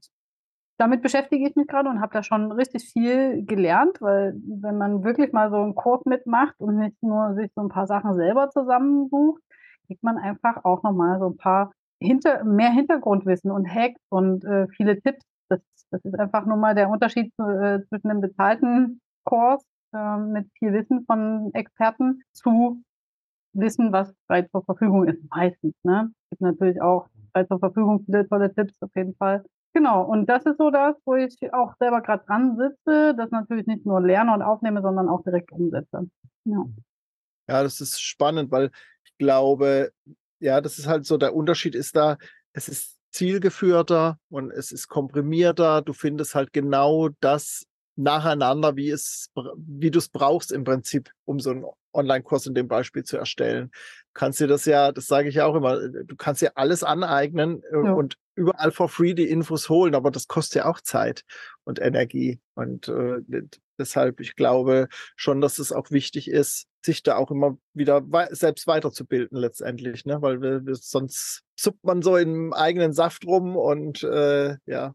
[0.78, 5.04] damit beschäftige ich mich gerade und habe da schon richtig viel gelernt, weil wenn man
[5.04, 8.50] wirklich mal so einen Kurs mitmacht und nicht nur sich so ein paar Sachen selber
[8.50, 9.42] zusammensucht,
[9.88, 14.68] kriegt man einfach auch nochmal so ein paar hinter, mehr Hintergrundwissen und Hacks und äh,
[14.76, 15.24] viele Tipps.
[15.58, 15.62] Das,
[15.92, 19.64] das ist einfach nur mal der Unterschied äh, zwischen einem bezahlten Kurs
[19.94, 22.84] ähm, mit viel Wissen von Experten zu
[23.54, 25.76] Wissen, was frei zur Verfügung ist, meistens.
[25.84, 26.12] Ne?
[26.26, 29.46] Es gibt natürlich auch frei zur Verfügung viele tolle Tipps auf jeden Fall.
[29.76, 33.66] Genau, und das ist so das, wo ich auch selber gerade dran sitze, das natürlich
[33.66, 36.10] nicht nur lerne und aufnehme, sondern auch direkt umsetze.
[36.46, 36.66] Ja.
[37.50, 38.70] ja, das ist spannend, weil
[39.04, 39.92] ich glaube,
[40.40, 42.18] ja, das ist halt so, der Unterschied ist da,
[42.54, 45.82] es ist zielgeführter und es ist komprimierter.
[45.82, 51.40] Du findest halt genau das nacheinander, wie es, wie du es brauchst im Prinzip, um
[51.40, 53.70] so einen Online-Kurs in dem Beispiel zu erstellen.
[53.72, 56.84] Du kannst dir das ja, das sage ich ja auch immer, du kannst dir alles
[56.84, 57.94] aneignen äh, ja.
[57.94, 61.24] und überall for free die Infos holen, aber das kostet ja auch Zeit
[61.66, 62.40] und Energie.
[62.56, 63.22] Und äh,
[63.78, 68.28] deshalb, ich glaube schon, dass es auch wichtig ist, sich da auch immer wieder wei
[68.32, 70.22] selbst weiterzubilden letztendlich, ne?
[70.22, 74.94] Weil wir, wir, sonst suppt man so im eigenen Saft rum und äh, ja,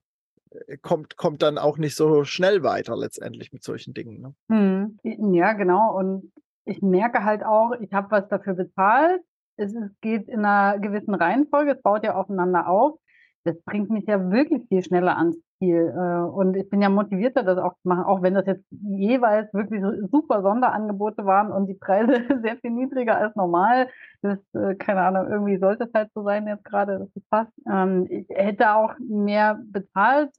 [0.50, 4.20] äh, kommt, kommt dann auch nicht so schnell weiter letztendlich mit solchen Dingen.
[4.20, 4.34] Ne?
[4.50, 5.34] Hm.
[5.34, 5.96] Ja, genau.
[5.96, 6.32] Und
[6.64, 9.22] ich merke halt auch, ich habe was dafür bezahlt.
[9.56, 13.00] Es geht in einer gewissen Reihenfolge, es baut ja aufeinander auf.
[13.48, 15.94] Das bringt mich ja wirklich viel schneller ans Ziel.
[15.96, 19.52] Äh, und ich bin ja motivierter, das auch zu machen, auch wenn das jetzt jeweils
[19.54, 23.88] wirklich super Sonderangebote waren und die Preise sehr viel niedriger als normal.
[24.20, 27.52] Das, äh, keine Ahnung, irgendwie sollte es halt so sein jetzt gerade, dass es passt.
[27.66, 30.30] Ähm, ich hätte auch mehr bezahlt,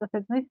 [0.00, 0.48] das ist jetzt nicht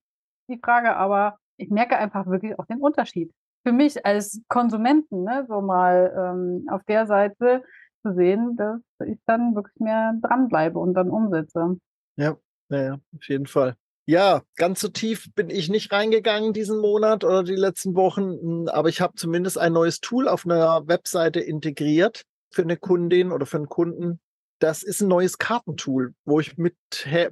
[0.49, 3.31] die Frage, aber ich merke einfach wirklich auch den Unterschied.
[3.67, 7.63] Für mich als Konsumenten, ne, so mal ähm, auf der Seite
[8.03, 11.77] zu sehen, dass ich dann wirklich mehr dranbleibe und dann umsetze.
[12.17, 12.37] Ja,
[12.69, 13.75] ja, ja auf jeden Fall.
[14.07, 18.67] Ja, ganz so tief bin ich nicht reingegangen diesen Monat oder die letzten Wochen, hm,
[18.69, 23.45] aber ich habe zumindest ein neues Tool auf einer Webseite integriert für eine Kundin oder
[23.45, 24.19] für einen Kunden.
[24.59, 26.75] Das ist ein neues Kartentool, wo ich mit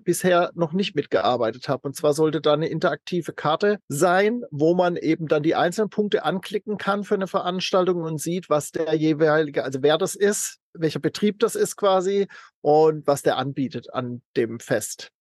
[0.04, 1.88] bisher noch nicht mitgearbeitet habe.
[1.88, 6.24] Und zwar sollte da eine interaktive Karte sein, wo man eben dann die einzelnen Punkte
[6.24, 11.00] anklicken kann für eine Veranstaltung und sieht, was der jeweilige, also wer das ist, welcher
[11.00, 12.28] Betrieb das ist quasi
[12.62, 15.12] und was der anbietet an dem Fest.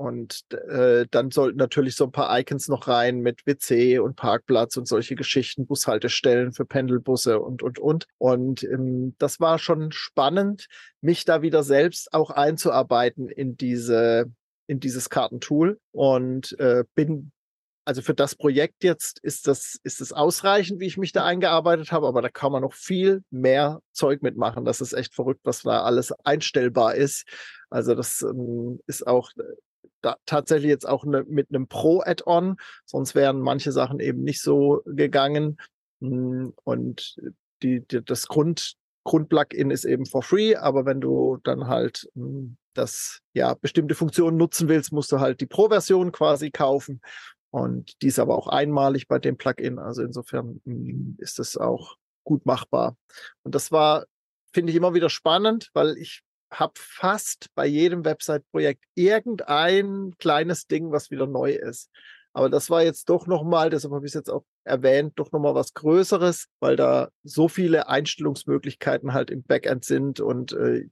[0.00, 4.78] Und äh, dann sollten natürlich so ein paar Icons noch rein mit WC und Parkplatz
[4.78, 8.06] und solche Geschichten, Bushaltestellen für Pendelbusse und, und, und.
[8.16, 10.68] Und ähm, das war schon spannend,
[11.02, 14.32] mich da wieder selbst auch einzuarbeiten in diese,
[14.66, 17.30] in dieses Kartentool und äh, bin
[17.84, 21.92] also für das Projekt jetzt ist das, ist das ausreichend, wie ich mich da eingearbeitet
[21.92, 24.64] habe, aber da kann man noch viel mehr Zeug mitmachen.
[24.64, 27.26] Das ist echt verrückt, was da alles einstellbar ist.
[27.68, 29.42] Also das ähm, ist auch äh,
[30.02, 34.82] da tatsächlich jetzt auch ne, mit einem Pro-Add-on, sonst wären manche Sachen eben nicht so
[34.86, 35.58] gegangen.
[36.00, 37.16] Hm, und
[37.62, 42.56] die, die, das Grund, Grundplugin ist eben for free, aber wenn du dann halt hm,
[42.74, 47.00] das ja bestimmte Funktionen nutzen willst, musst du halt die Pro-Version quasi kaufen.
[47.50, 49.78] Und die ist aber auch einmalig bei dem Plugin.
[49.78, 52.96] Also insofern hm, ist es auch gut machbar.
[53.42, 54.06] Und das war,
[54.52, 60.92] finde ich, immer wieder spannend, weil ich habe fast bei jedem Website-Projekt irgendein kleines Ding,
[60.92, 61.90] was wieder neu ist.
[62.32, 65.54] Aber das war jetzt doch nochmal, deshalb habe ich es jetzt auch erwähnt, doch nochmal
[65.54, 70.86] was Größeres, weil da so viele Einstellungsmöglichkeiten halt im Backend sind und äh,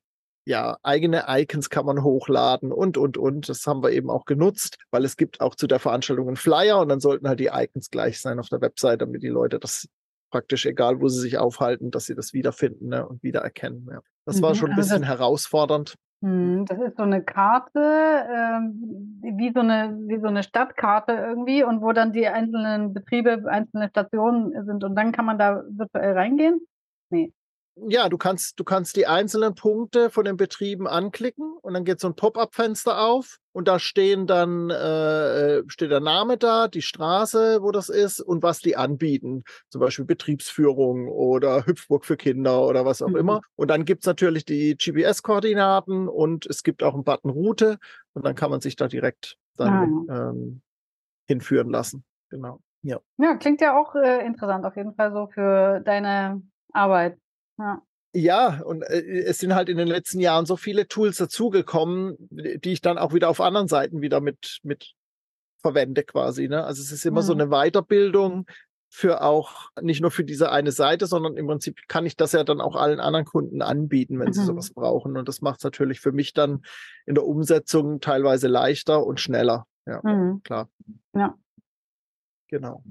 [0.48, 3.50] ja, eigene Icons kann man hochladen und, und, und.
[3.50, 6.80] Das haben wir eben auch genutzt, weil es gibt auch zu der Veranstaltung einen Flyer
[6.80, 9.86] und dann sollten halt die Icons gleich sein auf der Website, damit die Leute das
[10.30, 13.88] praktisch, egal wo sie sich aufhalten, dass sie das wiederfinden ne, und wiedererkennen.
[13.90, 14.00] Ja.
[14.24, 15.94] Das war mhm, schon ein also bisschen das, herausfordernd.
[16.22, 18.60] Hm, das ist so eine Karte, äh,
[19.36, 23.88] wie, so eine, wie so eine Stadtkarte irgendwie und wo dann die einzelnen Betriebe, einzelne
[23.88, 26.60] Stationen sind und dann kann man da virtuell reingehen?
[27.10, 27.32] Nee
[27.88, 32.00] ja, du kannst, du kannst die einzelnen Punkte von den Betrieben anklicken und dann geht
[32.00, 37.62] so ein Pop-up-Fenster auf und da stehen dann äh, steht der Name da, die Straße,
[37.62, 42.84] wo das ist und was die anbieten, zum Beispiel Betriebsführung oder Hüpfburg für Kinder oder
[42.84, 43.16] was auch mhm.
[43.16, 43.40] immer.
[43.56, 47.78] Und dann gibt's natürlich die GPS-Koordinaten und es gibt auch einen Button Route
[48.12, 50.30] und dann kann man sich da direkt dann ah.
[50.30, 50.62] ähm,
[51.26, 52.04] hinführen lassen.
[52.30, 52.60] Genau.
[52.82, 53.00] Ja.
[53.18, 57.18] ja, klingt ja auch äh, interessant auf jeden Fall so für deine Arbeit.
[57.58, 57.82] Ja.
[58.14, 62.72] Ja, und äh, es sind halt in den letzten Jahren so viele Tools dazugekommen, die
[62.72, 64.94] ich dann auch wieder auf anderen Seiten wieder mit, mit
[65.60, 66.48] verwende quasi.
[66.48, 66.64] Ne?
[66.64, 67.26] Also es ist immer mhm.
[67.26, 68.46] so eine Weiterbildung
[68.90, 72.44] für auch, nicht nur für diese eine Seite, sondern im Prinzip kann ich das ja
[72.44, 74.32] dann auch allen anderen Kunden anbieten, wenn mhm.
[74.32, 75.18] sie sowas brauchen.
[75.18, 76.62] Und das macht es natürlich für mich dann
[77.04, 79.66] in der Umsetzung teilweise leichter und schneller.
[79.86, 80.42] Ja, mhm.
[80.42, 80.70] klar.
[81.14, 81.36] Ja.
[82.48, 82.82] Genau.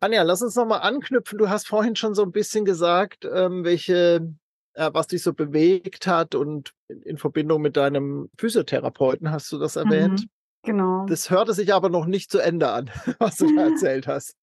[0.00, 1.38] Anja, lass uns nochmal anknüpfen.
[1.38, 4.34] Du hast vorhin schon so ein bisschen gesagt, ähm, welche,
[4.74, 9.58] äh, was dich so bewegt hat und in, in, Verbindung mit deinem Physiotherapeuten hast du
[9.58, 10.22] das erwähnt.
[10.22, 10.30] Mhm,
[10.62, 11.06] genau.
[11.06, 14.34] Das hörte sich aber noch nicht zu Ende an, was du da erzählt hast.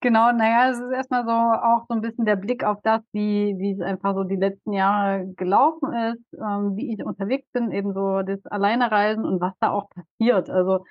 [0.00, 3.56] genau, naja, es ist erstmal so auch so ein bisschen der Blick auf das, wie,
[3.58, 7.92] wie es einfach so die letzten Jahre gelaufen ist, ähm, wie ich unterwegs bin, eben
[7.92, 10.48] so das Alleinereisen und was da auch passiert.
[10.48, 10.84] Also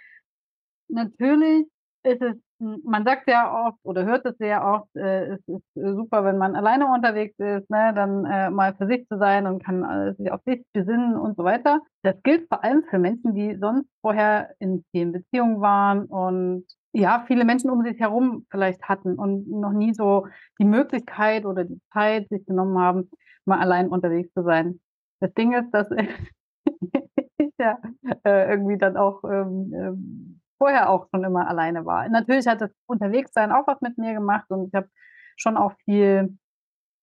[0.89, 1.65] natürlich
[2.05, 5.93] ist es man sagt ja oft oder hört es sehr oft, äh, es ist äh,
[5.93, 9.63] super, wenn man alleine unterwegs ist, ne, dann äh, mal für sich zu sein und
[9.63, 11.81] kann äh, sich auf sich besinnen und so weiter.
[12.03, 17.25] Das gilt vor allem für Menschen, die sonst vorher in vielen Beziehungen waren und ja,
[17.27, 20.27] viele Menschen um sich herum vielleicht hatten und noch nie so
[20.59, 23.09] die Möglichkeit oder die Zeit sich genommen haben,
[23.43, 24.79] mal allein unterwegs zu sein.
[25.19, 25.89] Das Ding ist, dass
[27.37, 27.77] ich ja
[28.23, 32.07] äh, irgendwie dann auch ähm, ähm, vorher auch schon immer alleine war.
[32.09, 34.89] Natürlich hat das Unterwegssein auch was mit mir gemacht und ich habe
[35.35, 36.37] schon auch viel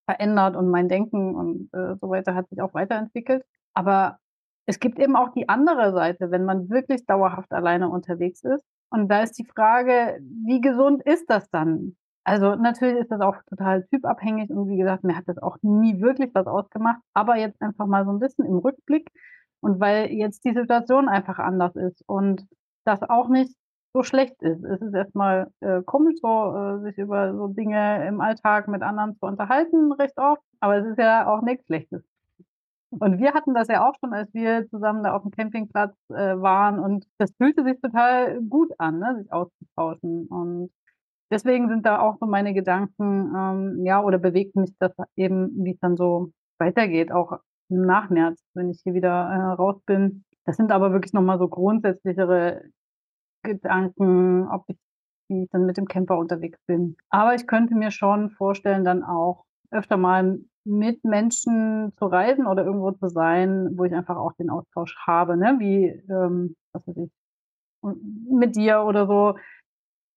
[0.07, 3.45] verändert und mein Denken und äh, so weiter hat sich auch weiterentwickelt.
[3.75, 4.19] Aber
[4.67, 8.65] es gibt eben auch die andere Seite, wenn man wirklich dauerhaft alleine unterwegs ist.
[8.91, 11.97] Und da ist die Frage, wie gesund ist das dann?
[12.25, 16.01] Also natürlich ist das auch total typabhängig und wie gesagt, mir hat das auch nie
[16.01, 17.01] wirklich was ausgemacht.
[17.15, 19.11] Aber jetzt einfach mal so ein bisschen im Rückblick
[19.61, 22.47] und weil jetzt die Situation einfach anders ist und
[22.85, 23.55] das auch nicht
[23.95, 24.65] so schlecht ist.
[24.65, 29.17] Es ist erstmal äh, komisch, so, äh, sich über so Dinge im Alltag mit anderen
[29.19, 32.03] zu unterhalten, recht oft, aber es ist ja auch nichts Schlechtes.
[32.91, 36.15] Und wir hatten das ja auch schon, als wir zusammen da auf dem Campingplatz äh,
[36.41, 40.27] waren und das fühlte sich total gut an, ne, sich auszutauschen.
[40.27, 40.71] Und
[41.31, 45.73] deswegen sind da auch so meine Gedanken, ähm, ja, oder bewegt mich das eben, wie
[45.73, 47.39] es dann so weitergeht, auch
[47.71, 51.49] nach März, wenn ich hier wieder äh, raus bin, das sind aber wirklich nochmal so
[51.49, 52.65] grundsätzlichere
[53.43, 54.79] Gedanken, ob ich,
[55.29, 56.97] wie ich dann mit dem Camper unterwegs bin.
[57.11, 62.65] Aber ich könnte mir schon vorstellen, dann auch öfter mal mit Menschen zu reisen oder
[62.65, 65.57] irgendwo zu sein, wo ich einfach auch den Austausch habe, ne?
[65.59, 67.11] Wie, ähm, was weiß ich,
[67.83, 69.37] mit dir oder so.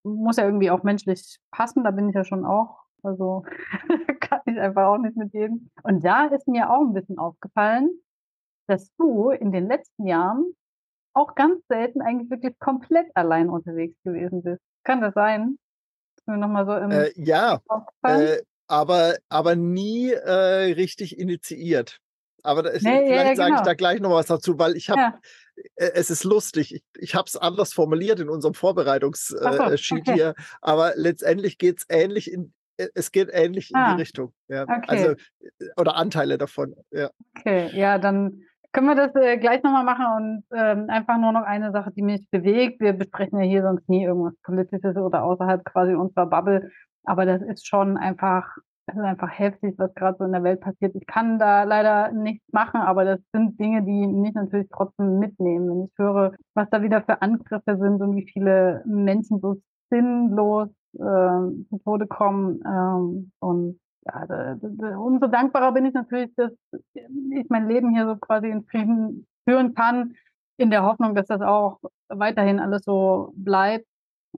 [0.04, 2.84] Muss ja irgendwie auch menschlich passen, da bin ich ja schon auch.
[3.02, 3.44] Also
[4.20, 5.70] kann ich einfach auch nicht mit jedem.
[5.84, 7.90] Und da ist mir auch ein bisschen aufgefallen,
[8.68, 10.54] dass du in den letzten Jahren
[11.14, 14.62] auch ganz selten eigentlich wirklich komplett allein unterwegs gewesen bist.
[14.84, 15.58] Kann das sein?
[16.18, 17.62] Ist mir nochmal so im äh, ja,
[18.04, 22.00] äh, aber, aber nie äh, richtig initiiert.
[22.44, 23.62] aber da, nee, vielleicht ja, ja, sage genau.
[23.62, 25.20] ich da gleich noch was dazu, weil ich habe, ja.
[25.76, 30.14] Äh, es ist lustig, ich, ich habe es anders formuliert in unserem Vorbereitungssheet äh, okay.
[30.14, 33.96] hier, aber letztendlich geht es ähnlich in, äh, es geht ähnlich ah, in die ah,
[33.96, 34.34] Richtung.
[34.48, 34.64] Ja.
[34.64, 34.84] Okay.
[34.88, 35.16] Also,
[35.78, 36.76] oder Anteile davon.
[36.92, 37.10] Ja.
[37.38, 38.44] Okay, ja, dann
[38.76, 42.02] können wir das äh, gleich nochmal machen und ähm, einfach nur noch eine Sache, die
[42.02, 42.82] mich bewegt.
[42.82, 46.70] Wir besprechen ja hier sonst nie irgendwas Politisches oder außerhalb quasi unserer Bubble.
[47.06, 48.46] Aber das ist schon einfach,
[48.86, 50.94] das ist einfach heftig, was gerade so in der Welt passiert.
[50.94, 55.70] Ich kann da leider nichts machen, aber das sind Dinge, die mich natürlich trotzdem mitnehmen.
[55.70, 59.56] Wenn ich höre, was da wieder für Angriffe sind und wie viele Menschen so
[59.90, 66.34] sinnlos äh, zu Tode kommen ähm, und ja, da, da, umso dankbarer bin ich natürlich,
[66.36, 66.52] dass
[66.94, 70.16] ich mein Leben hier so quasi in Frieden führen kann,
[70.58, 73.88] in der Hoffnung, dass das auch weiterhin alles so bleibt.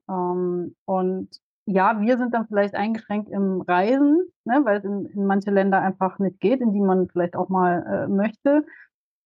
[0.09, 1.29] Ähm, und
[1.65, 5.81] ja, wir sind dann vielleicht eingeschränkt im Reisen, ne, weil es in, in manche Länder
[5.81, 8.65] einfach nicht geht, in die man vielleicht auch mal äh, möchte.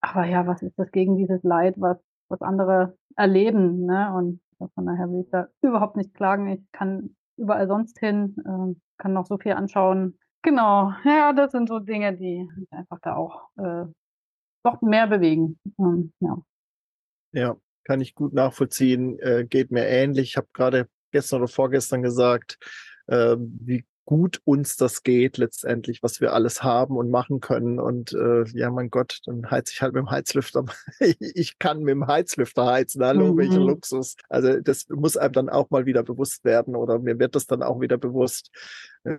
[0.01, 1.97] Aber ja, was ist das gegen dieses Leid, was,
[2.29, 3.85] was andere erleben?
[3.85, 4.11] Ne?
[4.13, 4.41] Und
[4.73, 6.47] von daher will ich da überhaupt nicht klagen.
[6.47, 11.69] Ich kann überall sonst hin, äh, kann noch so viel anschauen, Genau, ja, das sind
[11.69, 13.85] so Dinge, die einfach da auch äh,
[14.63, 15.59] doch mehr bewegen.
[15.79, 16.37] Ähm, ja.
[17.31, 19.19] ja, kann ich gut nachvollziehen.
[19.19, 20.31] Äh, geht mir ähnlich.
[20.31, 22.57] Ich habe gerade gestern oder vorgestern gesagt,
[23.07, 27.79] äh, wie gut uns das geht letztendlich, was wir alles haben und machen können.
[27.79, 30.65] Und äh, ja, mein Gott, dann heiz ich halt mit dem Heizlüfter.
[31.19, 33.03] ich kann mit dem Heizlüfter heizen.
[33.03, 33.37] Hallo, mhm.
[33.37, 34.15] welcher Luxus.
[34.29, 37.63] Also das muss einem dann auch mal wieder bewusst werden oder mir wird das dann
[37.63, 38.51] auch wieder bewusst.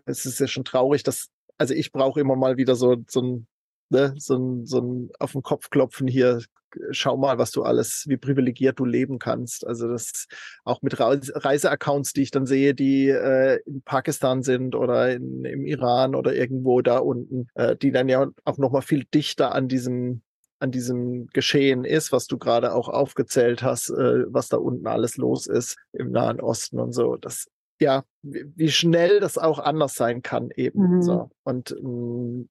[0.05, 3.47] Es ist ja schon traurig, dass, also ich brauche immer mal wieder so, so ein
[3.93, 6.43] ne, so ein, so ein auf den Kopf klopfen hier,
[6.91, 9.67] schau mal, was du alles, wie privilegiert du leben kannst.
[9.67, 10.27] Also das
[10.65, 15.67] auch mit Reiseaccounts, die ich dann sehe, die äh, in Pakistan sind oder in, im
[15.67, 20.23] Iran oder irgendwo da unten, äh, die dann ja auch nochmal viel dichter an diesem
[20.59, 25.17] an diesem Geschehen ist, was du gerade auch aufgezählt hast, äh, was da unten alles
[25.17, 27.17] los ist im Nahen Osten und so.
[27.17, 27.49] Das
[27.81, 30.97] ja, wie schnell das auch anders sein kann eben.
[30.97, 31.03] Mhm.
[31.03, 31.31] So.
[31.43, 32.45] Und mh,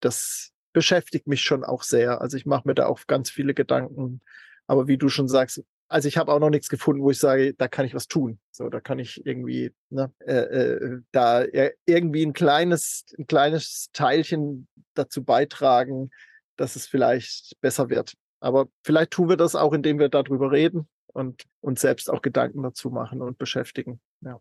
[0.00, 2.20] das beschäftigt mich schon auch sehr.
[2.20, 4.20] Also ich mache mir da auch ganz viele Gedanken.
[4.66, 7.54] Aber wie du schon sagst, also ich habe auch noch nichts gefunden, wo ich sage,
[7.54, 8.38] da kann ich was tun.
[8.50, 11.44] So, da kann ich irgendwie, ne, äh, äh, da
[11.86, 16.10] irgendwie ein kleines, ein kleines Teilchen dazu beitragen,
[16.56, 18.14] dass es vielleicht besser wird.
[18.40, 22.62] Aber vielleicht tun wir das auch, indem wir darüber reden und uns selbst auch Gedanken
[22.62, 24.00] dazu machen und beschäftigen.
[24.20, 24.40] Ja.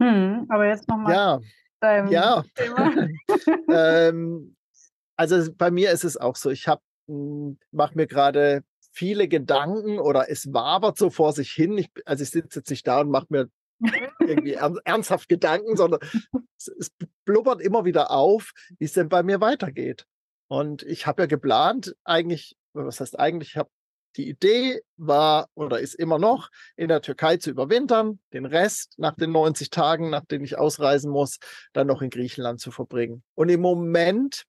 [0.00, 1.12] Hm, aber jetzt nochmal.
[1.12, 1.40] Ja.
[2.10, 2.44] Ja.
[4.08, 4.56] ähm,
[5.18, 9.98] also bei mir ist es auch so, ich habe hm, mache mir gerade viele Gedanken
[9.98, 11.76] oder es wabert so vor sich hin.
[11.76, 13.48] Ich, also ich sitze jetzt nicht da und mache mir
[14.20, 14.52] irgendwie
[14.84, 16.00] ernsthaft Gedanken, sondern
[16.56, 16.90] es, es,
[17.24, 20.06] blubbert immer wieder auf, wie es denn bei mir weitergeht.
[20.48, 23.70] Und ich habe ja geplant, eigentlich, was heißt eigentlich, ich habe
[24.16, 29.14] die Idee war oder ist immer noch, in der Türkei zu überwintern, den Rest nach
[29.14, 31.38] den 90 Tagen, nach denen ich ausreisen muss,
[31.74, 33.22] dann noch in Griechenland zu verbringen.
[33.34, 34.46] Und im Moment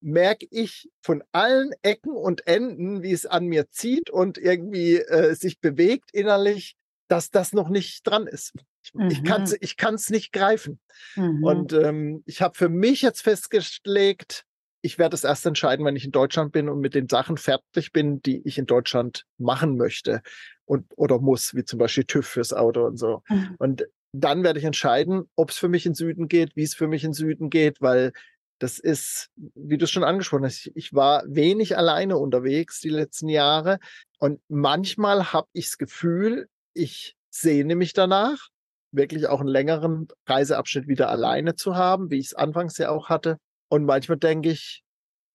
[0.00, 5.34] merke ich von allen Ecken und Enden, wie es an mir zieht und irgendwie äh,
[5.34, 6.76] sich bewegt innerlich,
[7.08, 8.52] dass das noch nicht dran ist.
[8.82, 9.08] Ich, mhm.
[9.10, 10.80] ich kann es ich kann's nicht greifen.
[11.16, 11.44] Mhm.
[11.44, 14.44] Und ähm, ich habe für mich jetzt festgelegt,
[14.82, 17.92] ich werde es erst entscheiden, wenn ich in Deutschland bin und mit den Sachen fertig
[17.92, 20.22] bin, die ich in Deutschland machen möchte
[20.64, 23.22] und oder muss, wie zum Beispiel TÜV fürs Auto und so.
[23.28, 23.56] Mhm.
[23.58, 26.88] Und dann werde ich entscheiden, ob es für mich in Süden geht, wie es für
[26.88, 28.12] mich in Süden geht, weil
[28.60, 33.28] das ist, wie du es schon angesprochen hast, ich war wenig alleine unterwegs die letzten
[33.28, 33.78] Jahre
[34.18, 38.48] und manchmal habe ich das Gefühl, ich sehne mich danach,
[38.92, 43.08] wirklich auch einen längeren Reiseabschnitt wieder alleine zu haben, wie ich es anfangs ja auch
[43.08, 43.38] hatte.
[43.68, 44.82] Und manchmal denke ich,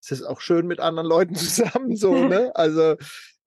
[0.02, 2.52] es ist auch schön mit anderen Leuten zusammen, so, ne?
[2.54, 2.96] Also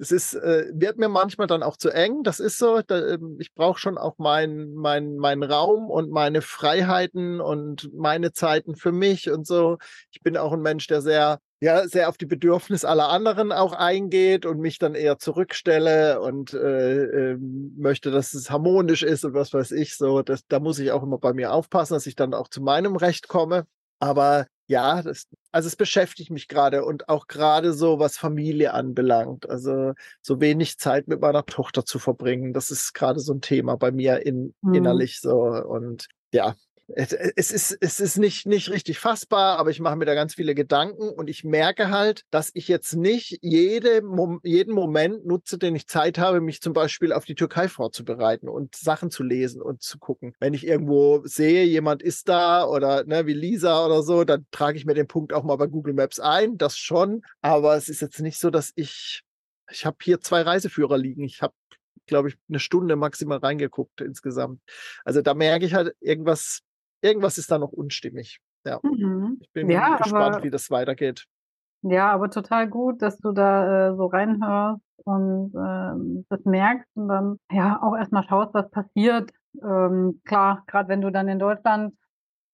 [0.01, 2.23] es ist, äh, wird mir manchmal dann auch zu eng.
[2.23, 2.81] Das ist so.
[2.81, 8.31] Da, äh, ich brauche schon auch meinen mein, mein Raum und meine Freiheiten und meine
[8.31, 9.77] Zeiten für mich und so.
[10.11, 13.73] Ich bin auch ein Mensch, der sehr, ja, sehr auf die Bedürfnisse aller anderen auch
[13.73, 17.37] eingeht und mich dann eher zurückstelle und äh, äh,
[17.77, 20.21] möchte, dass es harmonisch ist und was weiß ich so.
[20.21, 22.95] Das, da muss ich auch immer bei mir aufpassen, dass ich dann auch zu meinem
[22.95, 23.65] Recht komme.
[23.99, 29.49] Aber ja, das, also es beschäftigt mich gerade und auch gerade so, was Familie anbelangt.
[29.49, 33.77] Also so wenig Zeit mit meiner Tochter zu verbringen, das ist gerade so ein Thema
[33.77, 34.75] bei mir in, mhm.
[34.75, 35.39] innerlich so.
[35.39, 36.55] Und ja,
[36.95, 40.35] es, es ist, es ist nicht, nicht richtig fassbar, aber ich mache mir da ganz
[40.35, 44.01] viele Gedanken und ich merke halt, dass ich jetzt nicht jede,
[44.43, 48.75] jeden Moment nutze, den ich Zeit habe, mich zum Beispiel auf die Türkei vorzubereiten und
[48.75, 50.33] Sachen zu lesen und zu gucken.
[50.39, 54.77] Wenn ich irgendwo sehe, jemand ist da oder ne, wie Lisa oder so, dann trage
[54.77, 57.21] ich mir den Punkt auch mal bei Google Maps ein, das schon.
[57.41, 59.23] Aber es ist jetzt nicht so, dass ich,
[59.71, 61.23] ich habe hier zwei Reiseführer liegen.
[61.23, 61.53] Ich habe
[62.09, 64.59] glaube ich, eine Stunde maximal reingeguckt insgesamt.
[65.05, 66.61] Also da merke ich halt, irgendwas,
[67.01, 68.39] irgendwas ist da noch unstimmig.
[68.65, 68.79] Ja.
[68.83, 69.37] Mhm.
[69.41, 71.25] Ich bin ja, gespannt, aber, wie das weitergeht.
[71.81, 77.07] Ja, aber total gut, dass du da äh, so reinhörst und ähm, das merkst und
[77.07, 79.31] dann ja auch erstmal schaust, was passiert.
[79.63, 81.95] Ähm, klar, gerade wenn du dann in Deutschland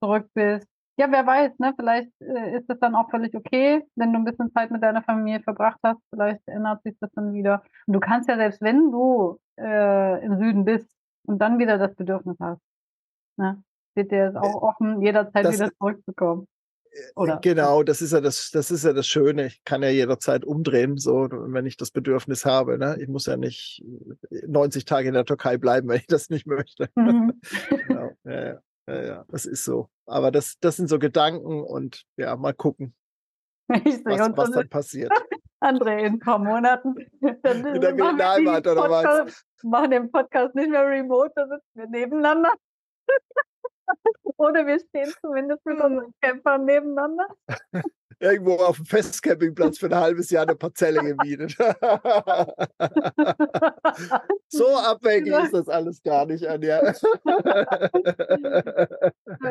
[0.01, 0.67] zurück bist,
[0.97, 1.73] ja, wer weiß, ne?
[1.75, 5.03] Vielleicht äh, ist es dann auch völlig okay, wenn du ein bisschen Zeit mit deiner
[5.03, 5.99] Familie verbracht hast.
[6.09, 7.63] Vielleicht ändert sich das dann wieder.
[7.85, 10.87] Und du kannst ja selbst, wenn du äh, im Süden bist
[11.23, 12.61] und dann wieder das Bedürfnis hast,
[13.37, 13.61] ne?
[13.95, 16.47] Steht dir es auch offen, jederzeit das, wieder zurückzukommen.
[16.91, 17.39] Äh, Oder?
[17.41, 19.45] Genau, das ist ja das, das ist ja das Schöne.
[19.45, 22.77] Ich kann ja jederzeit umdrehen, so wenn ich das Bedürfnis habe.
[22.77, 22.97] Ne?
[22.99, 23.81] Ich muss ja nicht
[24.29, 26.89] 90 äh, Tage in der Türkei bleiben, wenn ich das nicht möchte.
[26.95, 27.39] Mhm.
[27.87, 28.11] genau.
[28.25, 28.59] ja, ja.
[28.87, 29.89] Ja, ja, das ist so.
[30.05, 32.93] Aber das, das sind so Gedanken und ja, mal gucken,
[33.67, 35.11] was, was dann passiert.
[35.59, 36.93] André, in ein paar Monaten.
[37.41, 39.43] Dann in der Heimat oder was?
[39.63, 42.53] machen den Podcast nicht mehr remote, da sitzen wir nebeneinander.
[44.37, 47.27] Oder wir stehen zumindest mit unseren Campern nebeneinander.
[48.19, 51.57] Irgendwo auf dem Festcampingplatz für ein halbes Jahr eine Parzelle gemietet.
[54.47, 56.81] so abwegig ist das alles gar nicht, Anja.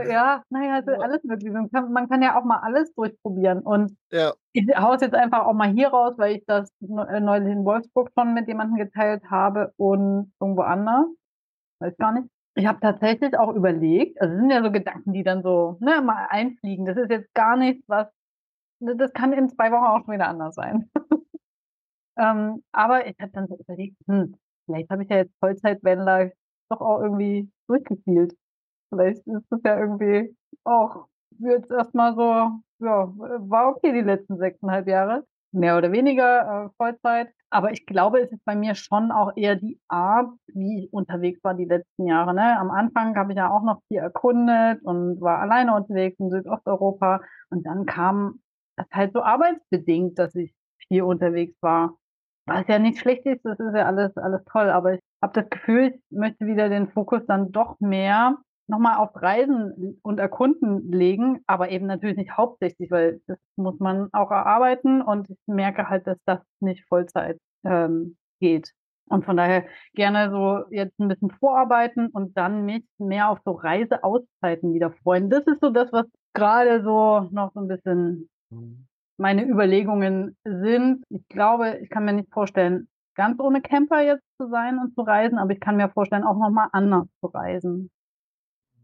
[0.08, 1.52] ja, naja, also alles möglich.
[1.52, 3.60] Man kann, man kann ja auch mal alles durchprobieren.
[3.60, 4.32] Und ja.
[4.54, 7.66] ich haue es jetzt einfach auch mal hier raus, weil ich das äh, neulich in
[7.66, 11.04] Wolfsburg schon mit jemandem geteilt habe und irgendwo anders.
[11.80, 12.33] Weiß gar nicht.
[12.56, 16.26] Ich habe tatsächlich auch überlegt, also sind ja so Gedanken, die dann so ne, mal
[16.30, 16.84] einfliegen.
[16.86, 18.08] Das ist jetzt gar nichts, was,
[18.80, 20.88] ne, das kann in zwei Wochen auch schon wieder anders sein.
[22.16, 24.36] ähm, aber ich habe dann so überlegt, hm,
[24.66, 26.34] vielleicht habe ich ja jetzt Vollzeit-Vanlife
[26.70, 28.36] doch auch irgendwie durchgespielt.
[28.90, 31.06] Vielleicht ist das ja irgendwie auch
[31.38, 32.22] jetzt erstmal so,
[32.84, 35.24] ja, war okay die letzten sechseinhalb Jahre
[35.54, 37.28] mehr oder weniger äh, Vollzeit.
[37.50, 41.42] Aber ich glaube, es ist bei mir schon auch eher die Art, wie ich unterwegs
[41.44, 42.34] war die letzten Jahre.
[42.34, 42.58] Ne?
[42.58, 47.20] Am Anfang habe ich ja auch noch viel erkundet und war alleine unterwegs in Südosteuropa.
[47.50, 48.40] Und dann kam
[48.76, 50.52] das halt so arbeitsbedingt, dass ich
[50.88, 51.96] viel unterwegs war.
[52.46, 54.68] Was ja nicht schlecht ist, das ist ja alles, alles toll.
[54.68, 58.36] Aber ich habe das Gefühl, ich möchte wieder den Fokus dann doch mehr
[58.66, 64.08] nochmal auf Reisen und Erkunden legen, aber eben natürlich nicht hauptsächlich, weil das muss man
[64.12, 68.72] auch erarbeiten und ich merke halt, dass das nicht Vollzeit ähm, geht.
[69.06, 73.52] Und von daher gerne so jetzt ein bisschen vorarbeiten und dann mich mehr auf so
[73.52, 75.28] Reiseauszeiten wieder freuen.
[75.28, 78.86] Das ist so das, was gerade so noch so ein bisschen mhm.
[79.18, 81.04] meine Überlegungen sind.
[81.10, 85.02] Ich glaube, ich kann mir nicht vorstellen, ganz ohne Camper jetzt zu sein und zu
[85.02, 87.90] reisen, aber ich kann mir vorstellen, auch nochmal anders zu reisen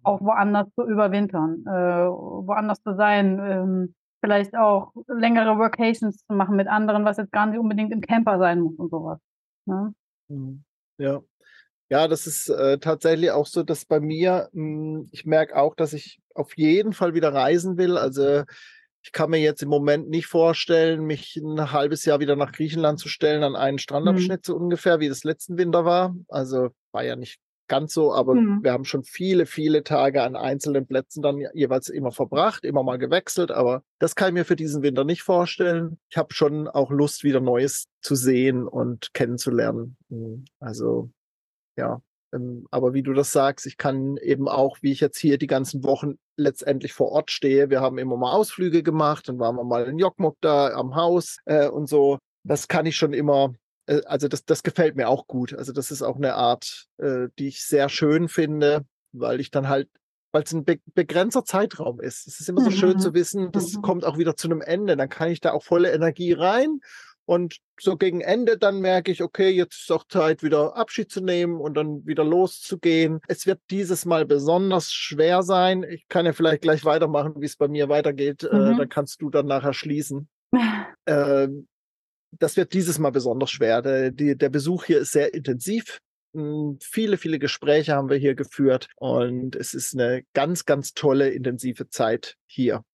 [0.02, 6.56] auch woanders zu überwintern, äh, woanders zu sein, ähm, vielleicht auch längere Workations zu machen
[6.56, 9.18] mit anderen, was jetzt gar nicht unbedingt im Camper sein muss und sowas.
[9.66, 9.94] Ne?
[10.28, 10.64] Mhm.
[10.98, 11.20] Ja.
[11.92, 15.74] Ja, das ist äh, tatsächlich auch so, dass bei mir, mh, hm, ich merke auch,
[15.74, 17.98] dass ich auf jeden Fall wieder reisen will.
[17.98, 18.44] Also
[19.02, 23.00] ich kann mir jetzt im Moment nicht vorstellen, mich ein halbes Jahr wieder nach Griechenland
[23.00, 24.52] zu stellen an einen Strandabschnitt, mhm.
[24.52, 26.14] so ungefähr, wie das letzten Winter war.
[26.28, 27.40] Also war ja nicht
[27.70, 28.62] ganz so, aber mhm.
[28.62, 32.98] wir haben schon viele, viele Tage an einzelnen Plätzen dann jeweils immer verbracht, immer mal
[32.98, 35.98] gewechselt, aber das kann ich mir für diesen Winter nicht vorstellen.
[36.10, 39.96] Ich habe schon auch Lust, wieder Neues zu sehen und kennenzulernen.
[40.10, 41.10] Hm, also
[41.76, 42.02] ja,
[42.34, 45.46] ähm, aber wie du das sagst, ich kann eben auch, wie ich jetzt hier die
[45.46, 49.64] ganzen Wochen letztendlich vor Ort stehe, wir haben immer mal Ausflüge gemacht, dann waren wir
[49.64, 52.18] mal in Jokmok da am Haus äh, und so.
[52.42, 53.54] Das kann ich schon immer
[53.90, 55.52] äh, also das, das gefällt mir auch gut.
[55.54, 59.68] Also das ist auch eine Art, äh, die ich sehr schön finde, weil ich dann
[59.68, 59.88] halt,
[60.32, 62.26] weil es ein be begrenzter Zeitraum ist.
[62.26, 62.74] Es ist immer so mhm.
[62.74, 63.82] schön zu wissen, das mhm.
[63.82, 64.96] kommt auch wieder zu einem Ende.
[64.96, 66.80] Dann kann ich da auch volle Energie rein.
[67.26, 71.20] Und so gegen Ende dann merke ich, okay, jetzt ist auch Zeit, wieder Abschied zu
[71.20, 73.20] nehmen und dann wieder loszugehen.
[73.28, 75.84] Es wird dieses Mal besonders schwer sein.
[75.84, 78.42] Ich kann ja vielleicht gleich weitermachen, wie es bei mir weitergeht.
[78.42, 78.72] Äh, mhm.
[78.72, 80.28] Äh, dann kannst du dann nachher schließen.
[81.06, 81.68] ähm,
[82.32, 83.82] das wird dieses Mal besonders schwer.
[83.82, 86.00] Der, die, der Besuch hier ist sehr intensiv.
[86.34, 91.30] Hm, viele, viele Gespräche haben wir hier geführt und es ist eine ganz, ganz tolle,
[91.30, 92.84] intensive Zeit hier.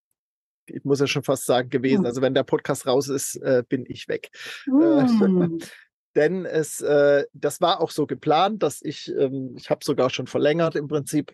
[0.65, 1.99] Ich muss ja schon fast sagen gewesen.
[1.99, 2.05] Hm.
[2.05, 4.31] Also wenn der Podcast raus ist, äh, bin ich weg.
[4.65, 5.59] Mm.
[6.17, 10.27] denn es, äh, das war auch so geplant, dass ich, ähm, ich habe sogar schon
[10.27, 11.31] verlängert im Prinzip.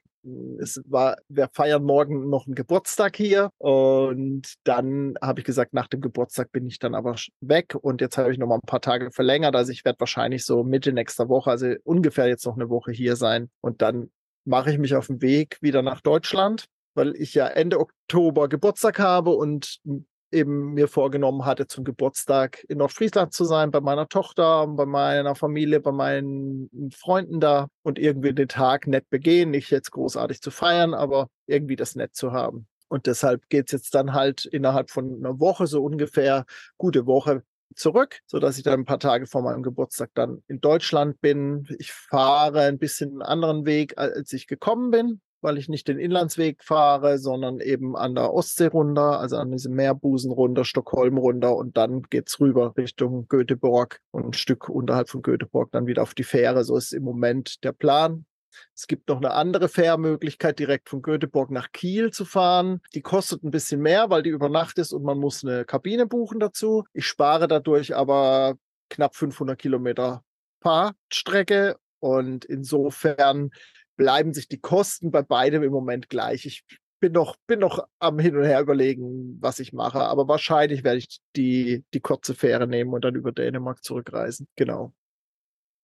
[0.59, 5.88] Es war, wir feiern morgen noch einen Geburtstag hier und dann habe ich gesagt, nach
[5.88, 8.81] dem Geburtstag bin ich dann aber weg und jetzt habe ich noch mal ein paar
[8.81, 9.55] Tage verlängert.
[9.55, 13.15] Also ich werde wahrscheinlich so Mitte nächster Woche, also ungefähr jetzt noch eine Woche hier
[13.15, 14.11] sein und dann
[14.45, 16.65] mache ich mich auf den Weg wieder nach Deutschland,
[16.95, 19.79] weil ich ja Ende Oktober Geburtstag habe und
[20.34, 25.36] eben mir vorgenommen hatte, zum Geburtstag in Nordfriesland zu sein, bei meiner Tochter, bei meiner
[25.36, 30.51] Familie, bei meinen Freunden da und irgendwie den Tag nett begehen, nicht jetzt großartig zu
[30.51, 32.67] feiern, aber irgendwie das nett zu haben.
[32.89, 36.45] Und deshalb geht es jetzt dann halt innerhalb von einer Woche, so ungefähr,
[36.77, 37.43] gute Woche
[37.75, 41.67] zurück, sodass ich dann ein paar Tage vor meinem Geburtstag dann in Deutschland bin.
[41.79, 46.00] Ich fahre ein bisschen einen anderen Weg, als ich gekommen bin weil ich nicht den
[46.00, 51.56] Inlandsweg fahre, sondern eben an der Ostsee runter, also an diesem Meerbusen runter, Stockholm runter
[51.56, 56.14] und dann geht's rüber Richtung Göteborg und ein Stück unterhalb von Göteborg dann wieder auf
[56.14, 56.64] die Fähre.
[56.64, 58.26] So ist im Moment der Plan.
[58.76, 62.82] Es gibt noch eine andere Fährmöglichkeit, direkt von Göteborg nach Kiel zu fahren.
[62.94, 66.06] Die kostet ein bisschen mehr, weil die über Nacht ist und man muss eine Kabine
[66.06, 66.84] buchen dazu.
[66.94, 68.56] Ich spare dadurch aber
[68.89, 70.24] knapp 500 Kilometer
[70.62, 73.52] Fahrstrecke und insofern
[73.96, 76.46] bleiben sich die Kosten bei beidem im Moment gleich.
[76.46, 76.64] Ich
[77.00, 81.00] bin noch, bin noch am Hin und Her überlegen, was ich mache, aber wahrscheinlich werde
[81.00, 84.48] ich die, die kurze Fähre nehmen und dann über Dänemark zurückreisen.
[84.56, 84.94] Genau.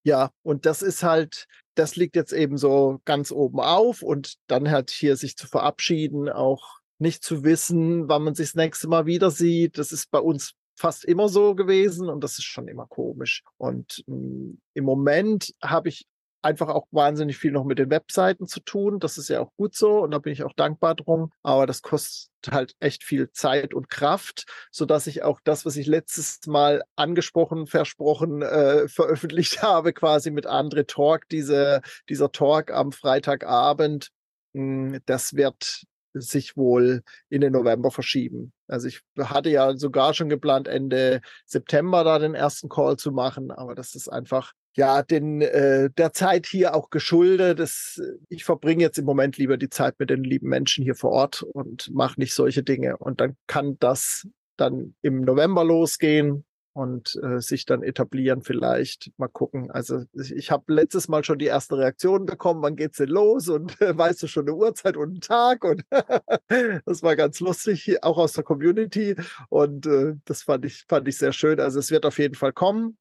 [0.02, 4.70] Ja, und das ist halt, das liegt jetzt eben so ganz oben auf und dann
[4.70, 9.06] halt hier sich zu verabschieden, auch nicht zu wissen, wann man sich das nächste Mal
[9.06, 9.76] wieder sieht.
[9.78, 13.42] Das ist bei uns fast immer so gewesen und das ist schon immer komisch.
[13.58, 16.06] Und mh, hm, im Moment habe ich
[16.42, 18.98] einfach auch wahnsinnig viel noch mit den Webseiten zu tun.
[18.98, 21.32] Das ist ja auch gut so und da bin ich auch dankbar drum.
[21.42, 25.76] Aber das kostet halt echt viel Zeit und Kraft, so dass ich auch das, was
[25.76, 32.70] ich letztes Mal angesprochen, versprochen, äh, veröffentlicht habe, quasi mit Andre Talk, diese, dieser Talk
[32.72, 34.10] am Freitagabend,
[34.52, 38.52] mh, hm, das wird sich wohl in den November verschieben.
[38.66, 43.50] Also ich hatte ja sogar schon geplant, Ende September da den ersten Call zu machen,
[43.50, 47.58] aber das ist einfach ja, den, äh, der Zeit hier auch geschuldet.
[47.58, 51.10] Das, ich verbringe jetzt im Moment lieber die Zeit mit den lieben Menschen hier vor
[51.10, 52.96] Ort und mache nicht solche Dinge.
[52.96, 59.10] Und dann kann das dann im November losgehen und äh, sich dann etablieren vielleicht.
[59.16, 59.70] Mal gucken.
[59.72, 63.48] Also ich habe letztes Mal schon die erste Reaktion bekommen, wann geht's denn los?
[63.48, 65.64] Und äh, weißt du schon eine Uhrzeit und einen Tag?
[65.64, 65.82] Und
[66.84, 69.16] das war ganz lustig, auch aus der Community.
[69.48, 71.58] Und äh, das fand ich, fand ich sehr schön.
[71.58, 72.96] Also es wird auf jeden Fall kommen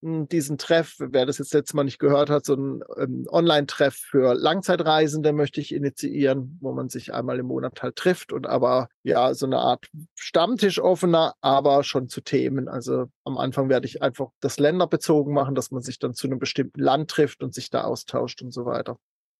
[0.00, 4.34] diesen Treff, wer das jetzt letztes Mal nicht gehört hat, so ein ähm, Online-Treff für
[4.34, 9.34] Langzeitreisende möchte ich initiieren, wo man sich einmal im Monat halt trifft und aber ja,
[9.34, 12.68] so eine Art Stammtisch offener, aber schon zu Themen.
[12.68, 16.38] Also am Anfang werde ich einfach das länderbezogen machen, dass man sich dann zu einem
[16.38, 18.98] bestimmten Land trifft und sich da austauscht und so weiter.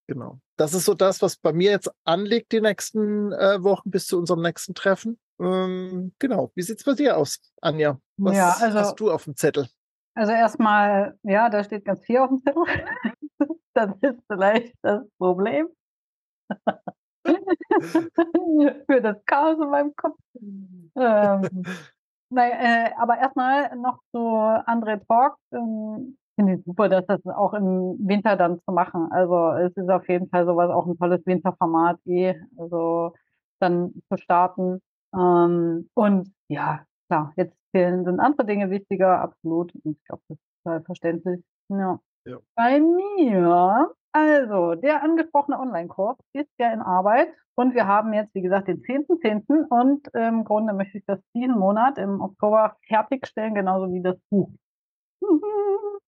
[0.09, 0.41] Genau.
[0.57, 4.19] Das ist so das, was bei mir jetzt anliegt, die nächsten äh, Wochen bis zu
[4.19, 5.19] unserem nächsten Treffen.
[5.39, 6.51] Ähm, genau.
[6.55, 8.01] Wie sieht's bei dir aus, Anja?
[8.17, 9.69] Was ja, also, hast du auf dem Zettel?
[10.19, 12.65] Also erstmal, ja, da steht ganz viel auf dem Zettel.
[13.75, 15.69] das ist vielleicht das Problem.
[18.89, 20.19] Für das Chaos in meinem Kopf.
[20.41, 21.63] Ähm,
[22.31, 25.37] naja, äh, aber erstmal noch zu André Talk.
[25.53, 29.13] Ähm, finde ich super, dass das auch im Winter dann zu machen.
[29.13, 33.15] Also es ist auf jeden Fall sowas auch ein tolles Winterformat, eh, also
[33.61, 34.81] dann zu starten.
[35.15, 39.75] Ähm, und ja, klar, jetzt sind andere Dinge wichtiger, absolut.
[39.75, 41.45] Und ich glaube, das ist total verständlich.
[41.69, 42.01] Ja.
[42.27, 42.39] ja.
[42.55, 48.43] Bei mir, also der angesprochene Online-Kurs ist ja in Arbeit und wir haben jetzt, wie
[48.43, 49.47] gesagt, den 10.10.
[49.47, 49.67] .10.
[49.69, 54.51] und im Grunde möchte ich das diesen Monat im Oktober fertigstellen, genauso wie das Buch.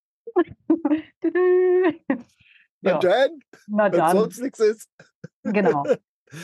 [2.82, 4.00] Na dann, Na dann.
[4.00, 4.88] wenn sonst nichts ist.
[5.42, 5.84] Genau.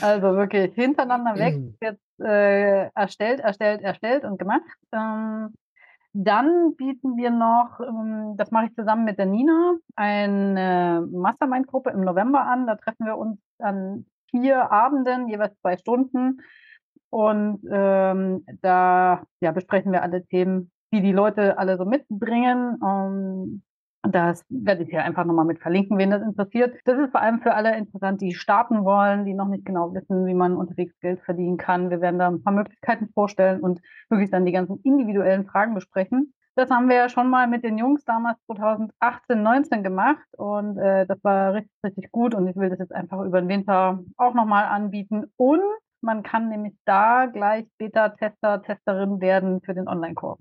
[0.01, 4.63] Also wirklich hintereinander weg, jetzt äh, erstellt, erstellt, erstellt und gemacht.
[4.91, 5.53] Ähm,
[6.13, 12.01] dann bieten wir noch, ähm, das mache ich zusammen mit der Nina, eine Mastermind-Gruppe im
[12.01, 12.65] November an.
[12.65, 16.41] Da treffen wir uns an vier Abenden, jeweils zwei Stunden.
[17.09, 22.79] Und ähm, da ja, besprechen wir alle Themen, die die Leute alle so mitbringen.
[22.83, 23.61] Ähm,
[24.03, 26.77] das werde ich hier einfach nochmal mit verlinken, wen das interessiert.
[26.85, 30.25] Das ist vor allem für alle interessant, die starten wollen, die noch nicht genau wissen,
[30.25, 31.89] wie man unterwegs Geld verdienen kann.
[31.89, 36.33] Wir werden da ein paar Möglichkeiten vorstellen und wirklich dann die ganzen individuellen Fragen besprechen.
[36.55, 41.05] Das haben wir ja schon mal mit den Jungs damals 2018, 19 gemacht und äh,
[41.05, 44.33] das war richtig, richtig gut und ich will das jetzt einfach über den Winter auch
[44.33, 45.61] nochmal anbieten und
[46.01, 50.39] man kann nämlich da gleich Beta-Tester, Testerin werden für den Online-Kurs.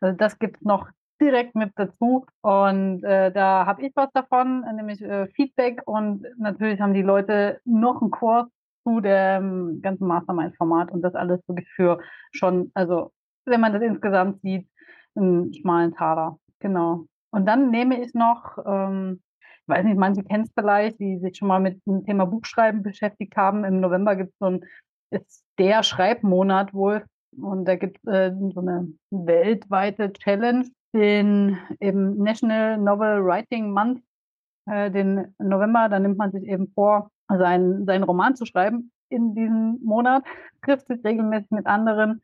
[0.00, 0.88] Also das gibt es noch
[1.20, 2.26] direkt mit dazu.
[2.42, 5.82] Und äh, da habe ich was davon, nämlich äh, Feedback.
[5.86, 8.46] Und natürlich haben die Leute noch einen Kurs
[8.84, 11.98] zu dem ganzen Mastermind-Format und das alles wirklich für
[12.30, 13.12] schon, also
[13.44, 14.68] wenn man das insgesamt sieht,
[15.16, 16.38] einen schmalen Taler.
[16.60, 17.06] Genau.
[17.30, 19.20] Und dann nehme ich noch, ähm,
[19.62, 22.82] ich weiß nicht, manche kennen es vielleicht, die sich schon mal mit dem Thema Buchschreiben
[22.82, 23.64] beschäftigt haben.
[23.64, 24.64] Im November gibt es so ein,
[25.10, 27.04] ist der Schreibmonat wohl.
[27.36, 34.00] Und da gibt es äh, so eine weltweite Challenge, den eben National Novel Writing Month,
[34.66, 35.88] äh, den November.
[35.88, 40.24] Da nimmt man sich eben vor, seinen, seinen Roman zu schreiben in diesem Monat,
[40.64, 42.22] trifft sich regelmäßig mit anderen.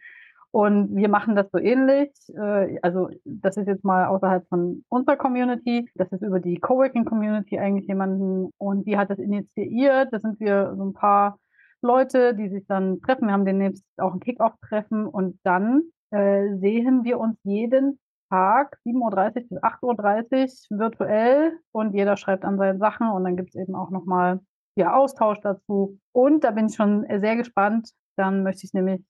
[0.51, 2.11] Und wir machen das so ähnlich.
[2.35, 5.89] Äh, also das ist jetzt mal außerhalb von unserer Community.
[5.95, 8.51] Das ist über die Coworking Community eigentlich jemanden.
[8.59, 10.13] Und die hat das initiiert.
[10.13, 11.39] Das sind wir so ein paar
[11.81, 13.27] Leute, die sich dann treffen.
[13.27, 15.07] Wir haben demnächst auch ein Kick-Off-Treffen.
[15.07, 17.99] Und dann äh, sehen wir uns jeden
[18.33, 21.59] Tag 7.30 Uhr bis 8.30 Uhr virtuell.
[21.71, 23.11] Und jeder schreibt an seinen Sachen.
[23.11, 24.41] Und dann gibt es eben auch nochmal
[24.75, 25.99] ja, Austausch dazu.
[26.13, 27.91] Und da bin ich schon sehr gespannt.
[28.17, 29.03] Dann möchte ich nämlich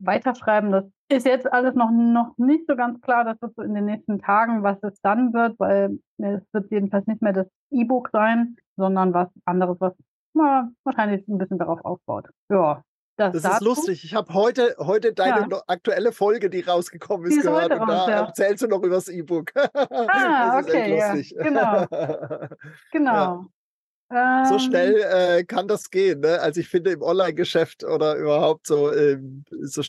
[0.00, 0.72] weiterschreiben.
[0.72, 3.24] Das ist jetzt alles noch, noch nicht so ganz klar.
[3.24, 7.06] Das wird so in den nächsten Tagen, was es dann wird, weil es wird jedenfalls
[7.06, 9.94] nicht mehr das E-Book sein, sondern was anderes, was
[10.34, 12.28] na, wahrscheinlich ein bisschen darauf aufbaut.
[12.50, 12.82] Ja.
[13.16, 14.04] Das, das ist lustig.
[14.04, 15.62] Ich habe heute, heute deine ja.
[15.68, 17.72] aktuelle Folge, die rausgekommen ist, gehört.
[17.72, 18.24] Und da ja.
[18.26, 19.52] erzählst du noch über das E-Book.
[19.54, 20.96] Ah, okay.
[20.96, 21.14] Ja.
[21.42, 21.86] Genau.
[22.90, 23.10] genau.
[23.36, 23.44] Ja
[24.10, 24.60] so ähm.
[24.60, 26.20] schnell äh, kann das gehen.
[26.20, 26.40] Ne?
[26.40, 29.18] Also ich finde im Online-Geschäft oder überhaupt so, äh,
[29.62, 29.82] so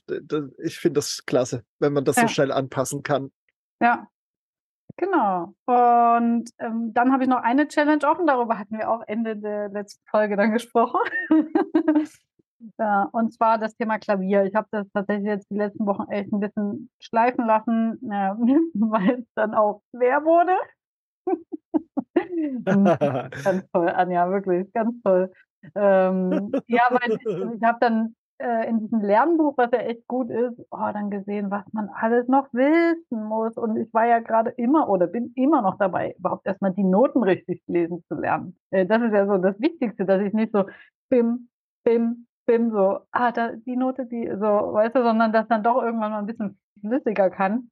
[0.64, 3.32] ich finde das klasse, wenn man das so schnell anpassen kann.
[3.82, 4.08] Ja,
[4.98, 5.54] genau.
[5.66, 9.70] Und ähm, dann habe ich noch eine Challenge offen, darüber hatten wir auch Ende der
[9.70, 11.00] letzten Folge dann gesprochen.
[12.78, 14.46] ja, und zwar das Thema Klavier.
[14.46, 18.34] Ich habe das tatsächlich jetzt die letzten Wochen echt ein bisschen schleifen lassen, äh,
[18.74, 20.56] weil es dann auch schwer wurde.
[23.44, 25.32] ganz toll, Anja, wirklich, ganz toll.
[25.74, 30.30] Ähm, ja, weil ich, ich habe dann äh, in diesem Lernbuch, was ja echt gut
[30.30, 33.58] ist, oh, dann gesehen, was man alles noch wissen muss.
[33.58, 37.24] Und ich war ja gerade immer oder bin immer noch dabei, überhaupt erstmal die Noten
[37.24, 38.58] richtig lesen zu lernen.
[38.72, 40.66] Äh, das ist ja so das Wichtigste, dass ich nicht so
[41.10, 41.50] bim,
[41.84, 45.82] bim, bim, so, ah, da, die Note, die, so, weißt du, sondern dass dann doch
[45.82, 47.70] irgendwann mal ein bisschen flüssiger kann.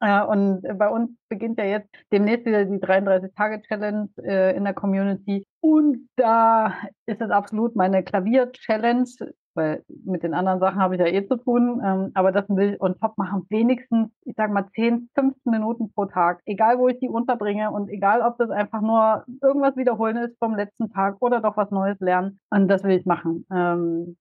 [0.00, 5.46] Äh, und bei uns beginnt ja jetzt demnächst wieder die 33-Tage-Challenge äh, in der Community.
[5.60, 6.74] Und da
[7.06, 9.08] ist es absolut meine Klavier-Challenge,
[9.54, 11.80] weil mit den anderen Sachen habe ich ja eh zu tun.
[11.84, 13.46] Ähm, aber das will ich on top machen.
[13.50, 16.40] Wenigstens, ich sage mal, 10, 15 Minuten pro Tag.
[16.46, 20.54] Egal, wo ich die unterbringe und egal, ob das einfach nur irgendwas wiederholen ist vom
[20.54, 22.38] letzten Tag oder doch was Neues lernen.
[22.50, 23.46] Und das will ich machen.
[23.52, 24.16] Ähm,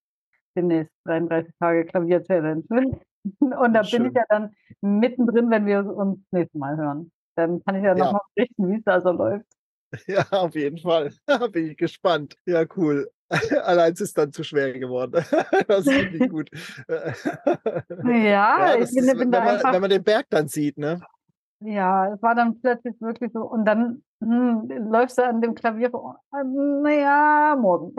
[0.55, 2.63] demnächst 33 Tage Klavier-Challenge.
[3.39, 4.03] Und da Schön.
[4.03, 7.11] bin ich ja dann mittendrin, wenn wir uns das nächste Mal hören.
[7.35, 8.05] Dann kann ich ja, ja.
[8.05, 9.45] nochmal berichten, wie es da so läuft.
[10.07, 11.13] Ja, auf jeden Fall.
[11.51, 12.35] bin ich gespannt.
[12.45, 13.09] Ja, cool.
[13.63, 15.23] Allein ist es dann zu schwer geworden.
[15.67, 16.49] das finde ich gut.
[18.03, 19.73] ja, ja ich bin, ist, da man, einfach.
[19.73, 21.01] Wenn man den Berg dann sieht, ne?
[21.61, 23.41] Ja, es war dann plötzlich wirklich so.
[23.41, 26.19] Und dann hm, läufst du an dem Klavier vor.
[26.31, 27.95] Naja, morgen.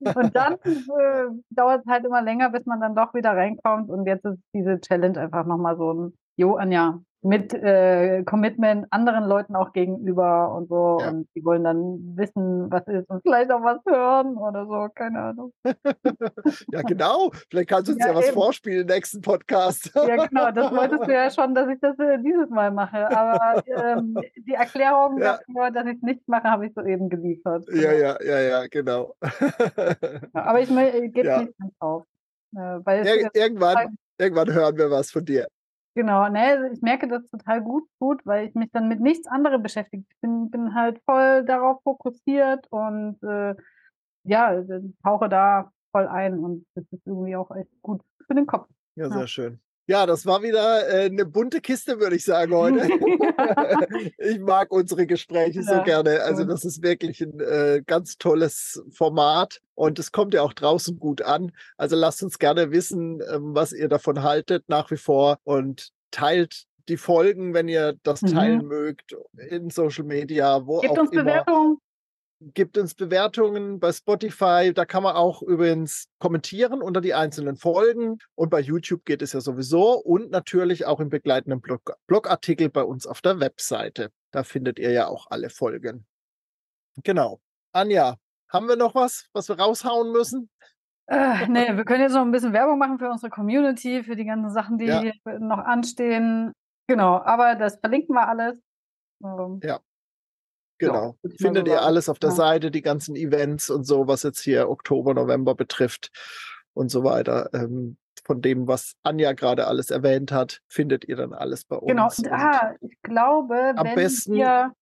[0.00, 3.88] Und dann äh, dauert es halt immer länger, bis man dann doch wieder reinkommt.
[3.88, 9.24] Und jetzt ist diese Challenge einfach nochmal so ein, Jo, Anja, mit äh, Commitment anderen
[9.24, 10.98] Leuten auch gegenüber und so.
[11.00, 11.10] Ja.
[11.10, 15.20] Und die wollen dann wissen, was ist und vielleicht auch was hören oder so, keine
[15.20, 15.52] Ahnung.
[16.72, 17.30] ja, genau.
[17.50, 19.90] Vielleicht kannst du uns ja, ja was vorspielen im nächsten Podcast.
[19.94, 20.50] ja, genau.
[20.52, 23.10] Das wolltest du ja schon, dass ich das äh, dieses Mal mache.
[23.10, 25.38] Aber ähm, die Erklärung ja.
[25.38, 27.64] dafür, dass ich es nicht mache, habe ich soeben geliefert.
[27.72, 29.14] Ja, ja, ja, ja, genau.
[30.32, 31.40] aber ich, ich gebe ja.
[31.40, 32.04] nicht ganz auf.
[32.54, 35.48] Äh, weil Ir irgendwann, irgendwann hören wir was von dir.
[35.96, 39.26] Genau, ne, also ich merke das total gut, gut, weil ich mich dann mit nichts
[39.26, 40.04] anderem beschäftige.
[40.06, 43.54] Ich bin, bin halt voll darauf fokussiert und äh,
[44.24, 44.62] ja,
[45.02, 48.68] tauche da voll ein und das ist irgendwie auch echt gut für den Kopf.
[48.96, 49.26] Ja, sehr ja.
[49.26, 49.60] schön.
[49.88, 52.88] Ja, das war wieder äh, eine bunte Kiste, würde ich sagen, heute.
[54.18, 56.22] ich mag unsere Gespräche ja, so gerne.
[56.22, 60.98] Also, das ist wirklich ein äh, ganz tolles Format und es kommt ja auch draußen
[60.98, 61.52] gut an.
[61.76, 66.64] Also, lasst uns gerne wissen, ähm, was ihr davon haltet nach wie vor und teilt
[66.88, 68.68] die Folgen, wenn ihr das teilen mhm.
[68.68, 69.16] mögt,
[69.50, 71.24] in Social Media, wo Gebt auch uns immer.
[71.24, 71.78] Bewertungen
[72.40, 74.72] gibt uns Bewertungen bei Spotify.
[74.74, 78.18] Da kann man auch übrigens kommentieren unter die einzelnen Folgen.
[78.34, 79.92] Und bei YouTube geht es ja sowieso.
[79.92, 84.10] Und natürlich auch im begleitenden Blog Blogartikel bei uns auf der Webseite.
[84.32, 86.06] Da findet ihr ja auch alle Folgen.
[87.02, 87.40] Genau.
[87.72, 88.16] Anja,
[88.48, 90.50] haben wir noch was, was wir raushauen müssen?
[91.08, 94.24] Äh, nee, wir können jetzt noch ein bisschen Werbung machen für unsere Community, für die
[94.24, 95.02] ganzen Sachen, die ja.
[95.38, 96.52] noch anstehen.
[96.88, 98.60] Genau, aber das verlinken wir alles.
[99.62, 99.80] Ja.
[100.78, 101.16] Genau.
[101.22, 102.36] Ja, Findet ihr alles auf der ja.
[102.36, 106.10] Seite, die ganzen Events und so, was jetzt hier Oktober, November betrifft
[106.74, 107.50] und so weiter.
[107.54, 112.06] Ähm, von dem, was Anja gerade alles erwähnt hat, findet ihr dann alles bei genau.
[112.06, 112.16] uns.
[112.16, 114.72] Genau, ah, ich glaube, am wenn besten, wir,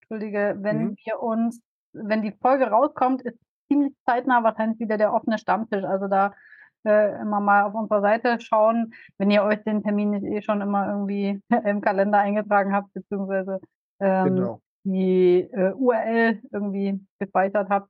[0.00, 0.96] Entschuldige, wenn mhm.
[1.04, 1.60] wir uns,
[1.92, 5.84] wenn die Folge rauskommt, ist ziemlich zeitnah wahrscheinlich wieder der offene Stammtisch.
[5.84, 6.34] Also da
[6.84, 10.60] äh, immer mal auf unserer Seite schauen, wenn ihr euch den Termin nicht eh schon
[10.60, 13.60] immer irgendwie im Kalender eingetragen habt, beziehungsweise
[14.00, 14.60] ähm, genau.
[14.84, 17.88] Die äh, URL irgendwie gespeichert habt.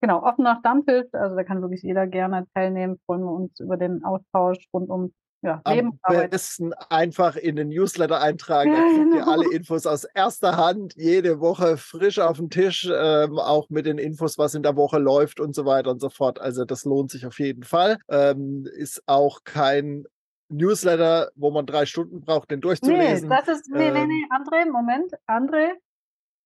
[0.00, 3.00] Genau, offener Stammtisch, also da kann wirklich jeder gerne teilnehmen.
[3.06, 5.12] Freuen wir uns über den Austausch rund um
[5.42, 5.98] ja, Leben.
[6.02, 8.72] Am besten einfach in den Newsletter eintragen.
[8.72, 9.16] Dann kriegt genau.
[9.16, 13.86] ihr alle Infos aus erster Hand, jede Woche frisch auf dem Tisch, ähm, auch mit
[13.86, 16.40] den Infos, was in der Woche läuft und so weiter und so fort.
[16.40, 17.98] Also das lohnt sich auf jeden Fall.
[18.08, 20.04] Ähm, ist auch kein
[20.48, 23.28] Newsletter, wo man drei Stunden braucht, den durchzulesen.
[23.28, 25.70] Nee, das ist, nee, nee, ähm, nee, André, Moment, André,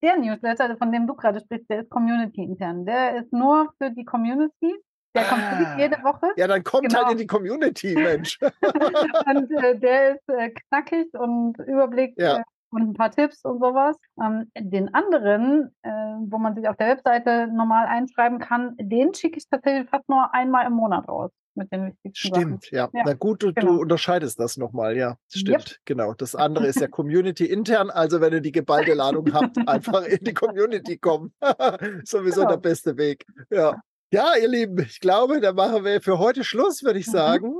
[0.02, 2.86] der Newsletter, von dem du gerade sprichst, der ist Community intern.
[2.86, 4.74] Der ist nur für die Community.
[5.14, 6.28] Der kommt ah, jede Woche.
[6.36, 7.02] Ja, dann kommt genau.
[7.02, 8.38] halt in die Community, Mensch.
[8.40, 12.38] und äh, der ist äh, knackig und Überblick ja.
[12.38, 13.96] äh, und ein paar Tipps und sowas.
[14.22, 19.38] Ähm, den anderen, äh, wo man sich auf der Webseite normal einschreiben kann, den schicke
[19.38, 22.88] ich tatsächlich fast nur einmal im Monat raus mit den wichtigsten Stimmt, ja.
[22.92, 23.02] ja.
[23.04, 23.74] Na gut, du, genau.
[23.74, 25.16] du unterscheidest das nochmal, ja.
[25.28, 25.78] Stimmt, yep.
[25.84, 26.14] genau.
[26.14, 30.24] Das andere ist ja Community intern, also wenn ihr die geballte Ladung habt, einfach in
[30.24, 31.32] die Community kommen.
[32.04, 32.52] Sowieso genau.
[32.52, 33.24] der beste Weg.
[33.50, 33.80] Ja.
[34.12, 37.12] Ja, ihr Lieben, ich glaube, da machen wir für heute Schluss, würde ich mhm.
[37.12, 37.54] sagen.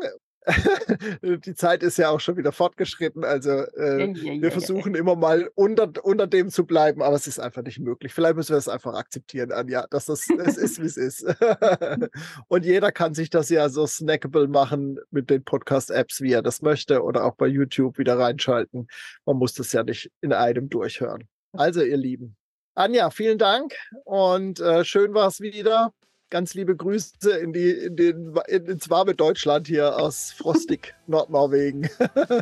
[1.23, 3.25] Die Zeit ist ja auch schon wieder fortgeschritten.
[3.25, 7.27] Also äh, ja, ja, wir versuchen immer mal unter, unter dem zu bleiben, aber es
[7.27, 8.13] ist einfach nicht möglich.
[8.15, 11.25] Vielleicht müssen wir es einfach akzeptieren, Anja, dass das es ist, wie es ist.
[12.49, 16.63] Und jeder kann sich das ja so snackable machen mit den Podcast-Apps, wie er das
[16.63, 18.89] möchte, oder auch bei YouTube wieder reinschalten.
[19.27, 21.29] Man muss das ja nicht in einem durchhören.
[21.53, 22.37] Also, ihr Lieben.
[22.75, 23.75] Anja, vielen Dank
[24.05, 25.93] und äh, schön war es wieder
[26.31, 31.89] ganz liebe Grüße in, die, in den, in, ins warme Deutschland hier aus frostig Nordnorwegen.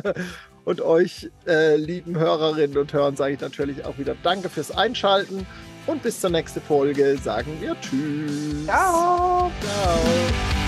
[0.65, 5.45] und euch, äh, lieben Hörerinnen und Hörern, sage ich natürlich auch wieder Danke fürs Einschalten.
[5.87, 8.65] Und bis zur nächsten Folge sagen wir Tschüss.
[8.65, 9.51] Ciao.
[9.61, 10.58] Ciao.